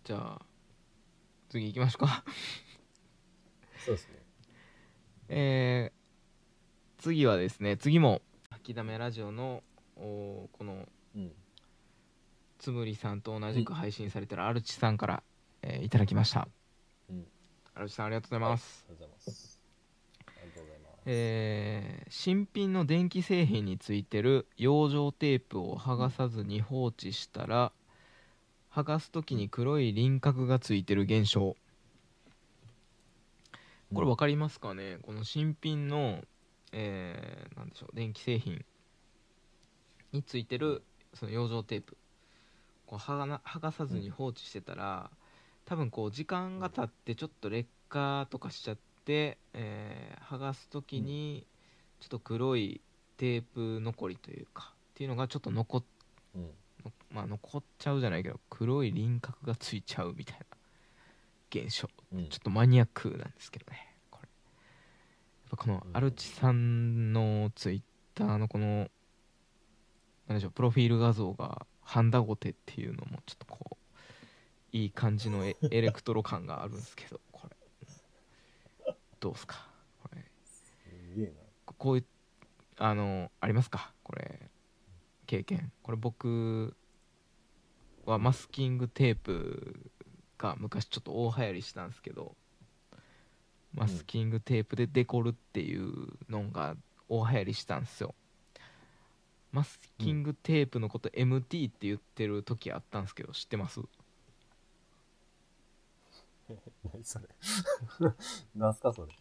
[0.04, 0.40] じゃあ
[1.50, 2.24] 次行きましょうか
[3.84, 4.14] そうですね。
[5.28, 9.62] えー、次はですね次も「吐きだめラジオの」
[9.96, 11.32] おこのうん。
[12.58, 15.22] つむりさんと同じく配信されてるアルチさんから、
[15.62, 16.48] えーいただきました
[17.10, 17.88] うん。
[17.88, 19.62] さんありがとうございます、ありがとうございます。
[20.26, 21.02] ありがとうございます。
[21.06, 27.70] えー新品の電気製品についてる養生テープを剥がさずに放置したら
[28.72, 31.54] 剥がす時に黒い輪郭がついてる現象
[33.94, 36.22] これ分かりますかね、この新品の、
[36.72, 38.64] えーなんでしょう電気製品
[40.12, 40.82] についてる
[41.14, 41.96] その養生テープ
[42.86, 45.10] こう剥がな剥がさずに放置してたら、
[45.68, 51.46] 多分こう時間が経ってちょっと劣化とかしちゃって、えー剥がす時に
[52.00, 52.80] ちょっと黒い
[53.18, 55.84] テープ残りというかっていうのがちょっと残っ
[56.34, 56.42] うん。
[56.84, 60.46] のまあ残っちゃうじゃないけど黒い輪郭がついちゃうみたいな
[61.50, 61.88] 現象。
[62.14, 62.28] うん。
[62.28, 64.28] ちょっとマニアックなんですけどねこれ。
[64.28, 65.96] やっぱこのうん。
[65.96, 67.82] アルチさんのツイッ
[68.14, 68.88] ターのこの
[70.28, 73.77] 何でしょうプロフィール画像がハンダゴテっていうのもちょっとこう
[74.82, 77.56] いい感じのエ エレクトロ感があるんですけどこれ。
[79.20, 79.68] どうすか？
[80.02, 80.24] これ。
[80.44, 80.74] す
[81.16, 81.32] げえな。
[81.66, 82.06] ここういう
[82.76, 83.92] あのありますか？
[84.02, 84.50] これ。
[85.26, 85.72] 経験。
[85.82, 86.76] これ僕
[88.06, 89.90] はマスキングテープ
[90.38, 92.36] が昔ちょっと大流行りしたんですけど
[93.74, 96.76] マスキングテープでデコるっていうのが
[97.08, 98.14] 大流行りしたんですよ。
[99.50, 103.80] マスキングテープのこと MT って言ってる時あったんですけど知ってます？
[106.92, 107.26] 何それ。
[108.54, 109.12] 何すかそれ。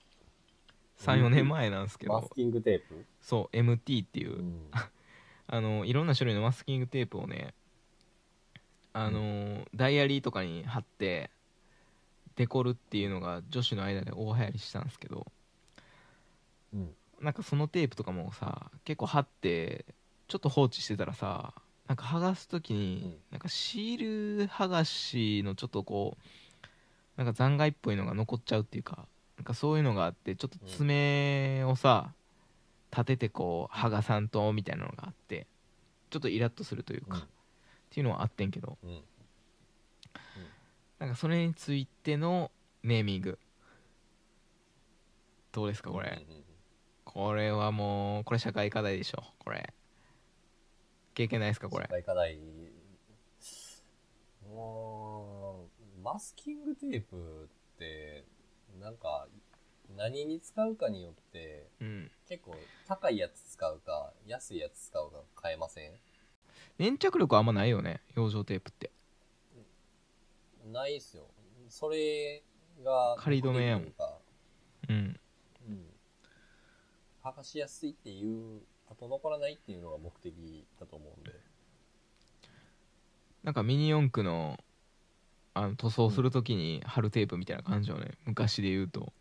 [1.00, 3.06] 34年前なんですけどマスキングテープ？
[3.22, 4.72] そう MT っていう、うん。
[5.50, 7.54] あのいろんな種類のマスキングテープをね
[8.94, 11.30] あの、ダイアリーとかに貼って
[12.36, 15.28] デコるっていうのが女子の間で大流行りしたんですけど
[16.74, 16.96] うん。
[17.22, 19.86] なんかそのテープとかもさ結構貼って
[20.28, 21.54] ちょっと放置してたらさ
[21.88, 26.24] なんか剥がす時に、うんなんかシール剥がしのちょっとこう
[27.18, 29.08] なんか残骸っぽいのが残っちゃうっていうか
[29.38, 32.14] なんかそういうのがあってちょっと爪をさ
[32.92, 35.48] 立ててこう剥がさんとみたいなのがあって
[36.10, 37.22] ちょっとイラッとするというか、うん。
[37.22, 37.26] っ
[37.90, 39.02] ていうのはあってんけどうん。
[41.00, 42.50] なんかそれについての
[42.84, 43.38] ネーミング。
[45.52, 46.48] どうですかこれ、うんうんうん
[47.18, 49.74] これはもうこれ社会課題でしょこれ。
[51.16, 51.86] 経験ないですかこれ。
[51.86, 52.38] 失敗課題。
[54.54, 54.97] もう、
[56.08, 58.24] マスキングテープって、
[58.80, 59.28] なんか、
[59.98, 62.56] 何に使うかによって、うん結構
[62.88, 65.92] 高いやつ使うか、安いやつ使うか変えません？
[66.78, 68.92] 粘着力はあんまないよね養生テープって
[70.72, 71.28] ないっすよ。
[71.68, 72.42] それ
[72.86, 74.18] が、仮止めやもんうか
[74.88, 75.20] うん
[75.68, 75.86] うん。
[77.22, 81.32] 剥がしやすいっていう、後残らないっていうのが目的だと思うんで。
[83.44, 84.58] なんかミニ四駆の
[85.58, 88.12] あの塗装するときに貼るテープみたいな感じよね。
[88.26, 89.12] 昔で言うと。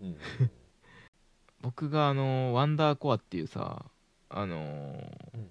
[0.00, 0.16] うん。
[1.60, 3.84] 僕があのワンダーコアっていうさ
[4.28, 5.50] あのーうん。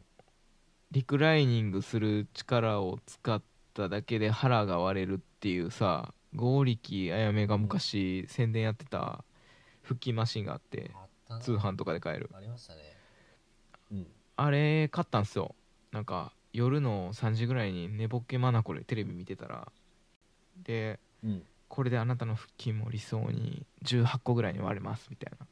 [0.92, 3.42] リクライニングする力を使っ
[3.74, 9.26] ただけで腹が割れるっていうさ剛力あやめが昔宣伝やってた
[9.84, 10.92] 腹筋マシンがあって
[11.42, 12.30] 通販とかで買える。
[12.34, 12.82] ありましたね。
[13.92, 14.08] うん。
[14.38, 15.56] あれ買ったんすよ。
[15.92, 19.68] なんか夜の3時ぐらいに寝ぼけまなこでテレビ見てたら
[20.64, 21.44] でうん。
[21.68, 25.46] これであなたの腹筋も理想に18個ぐらいに割れますみたいな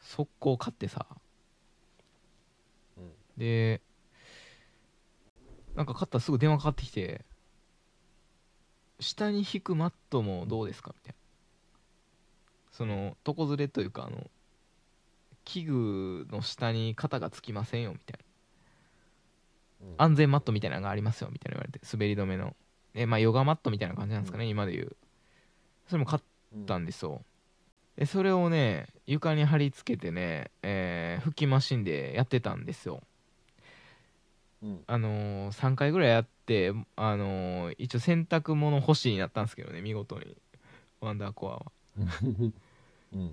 [0.00, 1.04] 速攻買ってさ
[2.96, 3.10] うん。
[3.36, 3.82] で
[5.74, 7.22] なんか買ったらすぐ電話かかってきて
[9.00, 11.16] 下に引くマットもどうですかみたいな
[12.72, 14.30] その床ずれというかあの
[15.46, 18.18] 器具の下に肩がつきませんよみたい
[19.80, 19.86] な。
[19.86, 19.94] うん。
[19.96, 22.54] 安全マットみたいなのがありますよみたいな言われて滑り止めの。
[22.94, 24.96] えまあヨガマットみたいな感じなんですかね、今で言う。
[25.86, 26.22] それも買っ
[26.66, 27.22] たんですよ、
[27.96, 33.02] でそれをね床に貼り付けてね、えー腹筋マシンでやってたんですよ。
[34.62, 34.84] うん。
[34.86, 40.36] あのー、3回ぐらいやって、あのー一応洗濯物干しになったんですけどね見事に。
[41.00, 41.66] ワンダーコアは。
[43.14, 43.32] うん。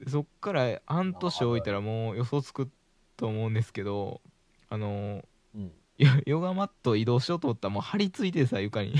[0.00, 2.70] でそっから半年置いたらもう予想つく
[3.16, 4.20] と思うんですけど
[4.68, 5.24] あのー
[5.54, 5.72] うん。
[5.98, 8.94] ヨヨガマット移動しようと思ったらもう張り付いてさ床に。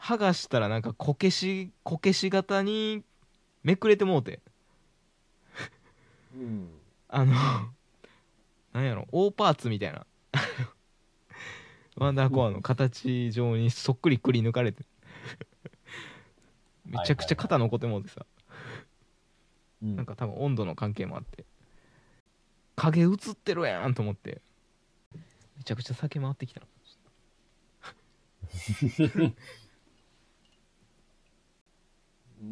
[0.00, 3.04] 剥がしたらなんかこけしこけし型に
[3.62, 4.40] めくれてもうて
[6.34, 6.70] うん。
[7.08, 7.34] あの
[8.72, 10.06] なんやろ大パーツみたいな
[11.96, 14.84] ワンダーコアの形状にそっくりくり抜かれて
[16.84, 18.26] めちゃくちゃ肩残ってもうてさ。
[19.82, 19.96] うん。
[19.96, 21.44] なんか多分温度の関係もあって。
[22.76, 24.40] 影映ってるやんと思って。
[25.56, 26.66] めちゃくちゃ酒回ってきたの。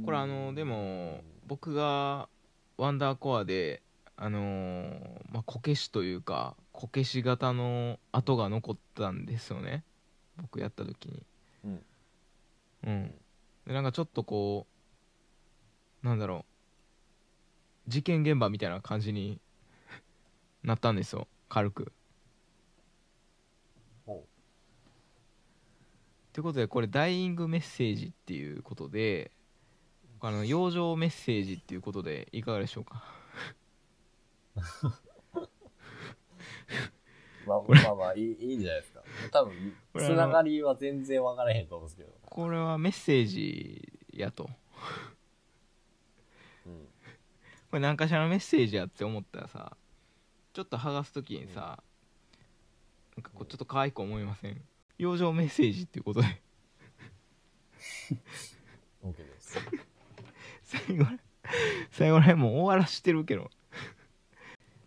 [0.04, 2.28] これあのでも僕が
[2.76, 3.82] ワンダーコアで
[4.16, 5.00] あのー
[5.32, 9.84] まあこけしというかこけし型の跡が残ったんですよね。
[10.36, 11.22] 僕やった時に。
[11.64, 11.82] うん。
[12.84, 13.14] うん
[13.70, 14.66] でなんかちょっとこ
[16.02, 16.44] うなんだろ
[17.86, 19.40] う事件現場みたいな感じに
[20.64, 21.92] なったんですよ軽く。
[24.04, 24.26] ほ
[26.32, 29.30] ということでこれダイイングメッセージっていうことで
[30.20, 33.04] あの養生メッセージっていうことでいかがでしょうか？
[37.46, 38.99] まあまあまあ、いいいいんじゃないですか。
[39.30, 42.10] 多分、つながりは全然分からへんと思うんですけど。
[42.22, 44.48] これはメッセージやと
[46.66, 46.72] うん。
[47.70, 49.76] これ何かしらのメッセージやって思ったらさ
[50.52, 51.82] ちょっと剥がす時にさ、
[53.16, 54.60] なんかこうちょっと可愛く思いません？
[54.98, 56.26] 養生メッセージっていうことで
[59.04, 59.58] OK です。
[60.62, 61.18] 最後ら
[61.90, 63.50] 最後らへんもう終わらしてるけど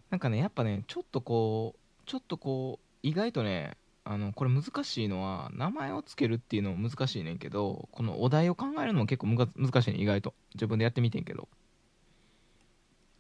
[0.10, 10.34] なんかねやっぱねちょっとこうちょっとこう意外とねあのこれ難しいのは名前を付けるっていうのも難しいねんけどこのお題を考えるのも結構むか難しいね意外と。
[10.56, 11.48] 自分でやってみてんけど、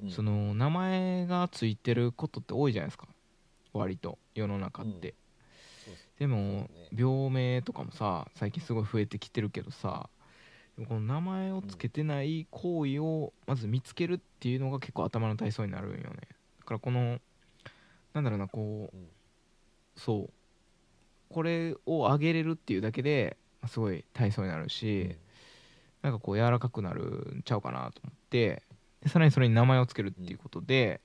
[0.02, 0.12] うん。
[0.12, 3.08] その名前が付いてることって多いじゃないですか。
[3.74, 4.20] 割と。
[4.36, 5.14] 世の中って、
[5.86, 6.70] そうですでもね。
[6.96, 10.10] 病名とかもさ最近すごい増えてきてるけどさ
[10.88, 16.18] この名前を付けてない行為をまず見つけるっていうのが結構頭の体操になるんよね。
[16.60, 17.20] だからこの
[18.14, 19.08] なんだろうなこう、うん。
[19.96, 20.43] そう
[21.34, 25.16] これを上げれるっていうだけでまあすごい体操になるし、
[26.04, 27.02] なんかこう柔らかくなる
[27.38, 28.62] んちゃうかなと思って
[29.02, 31.02] でさらにそれに名前を付けるっていうことで、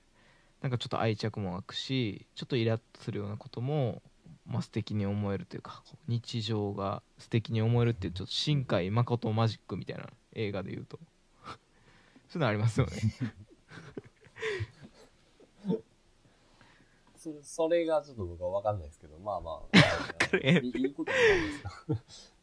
[0.61, 4.01] なんかちょっと愛着も湧くしちょっとイラッとするようなことも、
[4.45, 10.03] まあ、素敵に思えるというか日常が素敵に思えるっていうちょっと新海誠マジックみたいな
[10.35, 10.99] 映画で言うと。
[12.29, 12.91] そういうのありますよね
[17.19, 20.35] そそれがちょっと僕は分かんないですけど、まあまあ。
[20.37, 21.71] るいいいことないですか。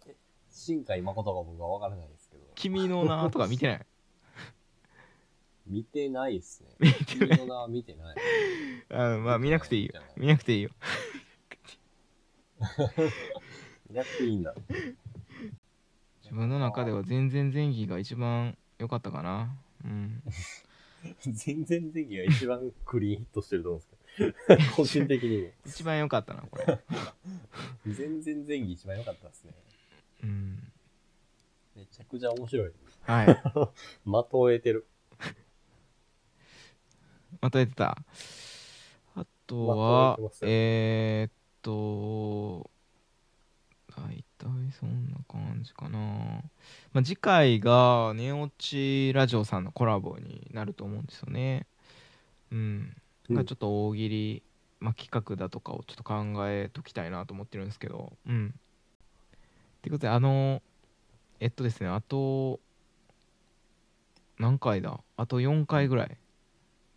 [0.06, 0.16] え
[0.50, 2.44] 新海誠が僕は分からないですけど。
[2.54, 3.86] 君の名とか見てない？
[5.66, 6.94] 見てないっすね。
[7.06, 8.16] 君の名は見てない。
[8.90, 10.70] あまあ見なくていいよ見なくていいよ
[13.88, 14.54] 見なくていいんだ。
[16.22, 20.22] 自分の中では全然前期が一番良かったかなうん
[21.22, 24.02] 全然前期が一番クリーンヒットしてると思うんですけど。
[24.76, 25.48] 個人的にも。
[25.66, 26.78] 一番良かったなこれ
[27.86, 29.52] 全然前期一番良かったですね。
[30.22, 30.72] うん
[31.76, 32.72] めちゃくちゃ面白い。
[33.02, 33.42] はい
[34.04, 34.86] 的を得てる。
[37.40, 37.98] またやってた
[39.14, 42.70] あとまはえー、っと
[43.96, 45.98] 大体そんな感じかな、
[46.92, 51.66] まあ、次回がネオチラジオさんのコラボになると思うんですよね
[52.50, 52.96] うんうん
[53.34, 54.42] がちょっと大喜利、
[54.80, 58.12] まあ、企画だとかをちょっと考えときたいなと思ってるんですけど。
[58.26, 58.48] うん。
[58.48, 60.62] ってことであの
[61.38, 62.60] えっとですねあと
[64.38, 65.00] 何回だ？
[65.16, 66.16] あと4回ぐらい。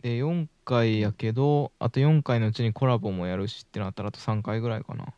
[0.01, 5.13] で4回やけどあと4回のうちにコラボもやるしってなったらあと3回ぐらいかな。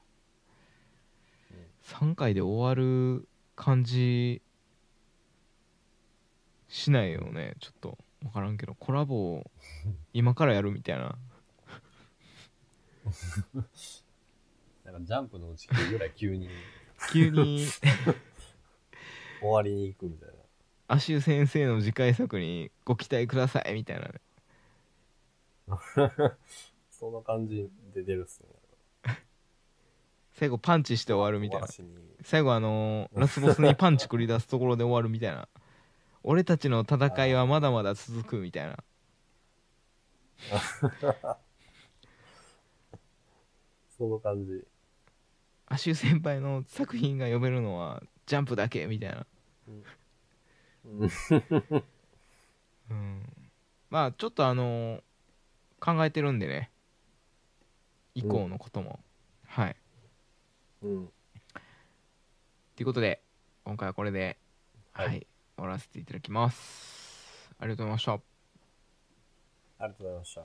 [1.84, 4.42] 3回で終わる感じ
[6.68, 7.98] しないよねちょっと。
[8.22, 9.52] 分からんけどコラボを
[10.14, 11.18] 今からやるみたいな。
[14.86, 16.50] なんかジャンプの打ち切りぐらい急に。
[17.12, 17.66] 急に。
[19.42, 20.36] 終わりに行くみたいな。
[20.88, 24.08] 足湯先生の次回作にご期待くださいみたいな。
[24.08, 24.22] ね
[26.92, 28.50] そんな感じで出るっすね。
[30.34, 31.68] 最後パンチして終わるみたいな。
[32.24, 35.48] 最後あのーラスボスにパンチ繰り出すところで終わるみたいな
[36.24, 38.78] 俺たちの戦いはまだまだ続くみたいな。
[43.98, 44.66] その感じ。
[45.68, 49.26] 足湯先輩の作品が読めるのはジャンプだけみたいな。
[49.66, 51.12] うん。
[52.90, 53.24] うん。
[53.90, 55.04] まあちょっとあのー
[55.82, 56.70] 考えてるんでね。
[58.14, 59.00] 以降のことも、
[59.48, 59.76] はい。
[60.84, 61.12] うん。
[62.76, 63.22] ということで
[63.64, 64.38] 今回はこれで。
[64.94, 65.31] は、はいい
[65.62, 68.14] 終わらせていただきますありがとうございました
[69.80, 70.40] ありがとうございました。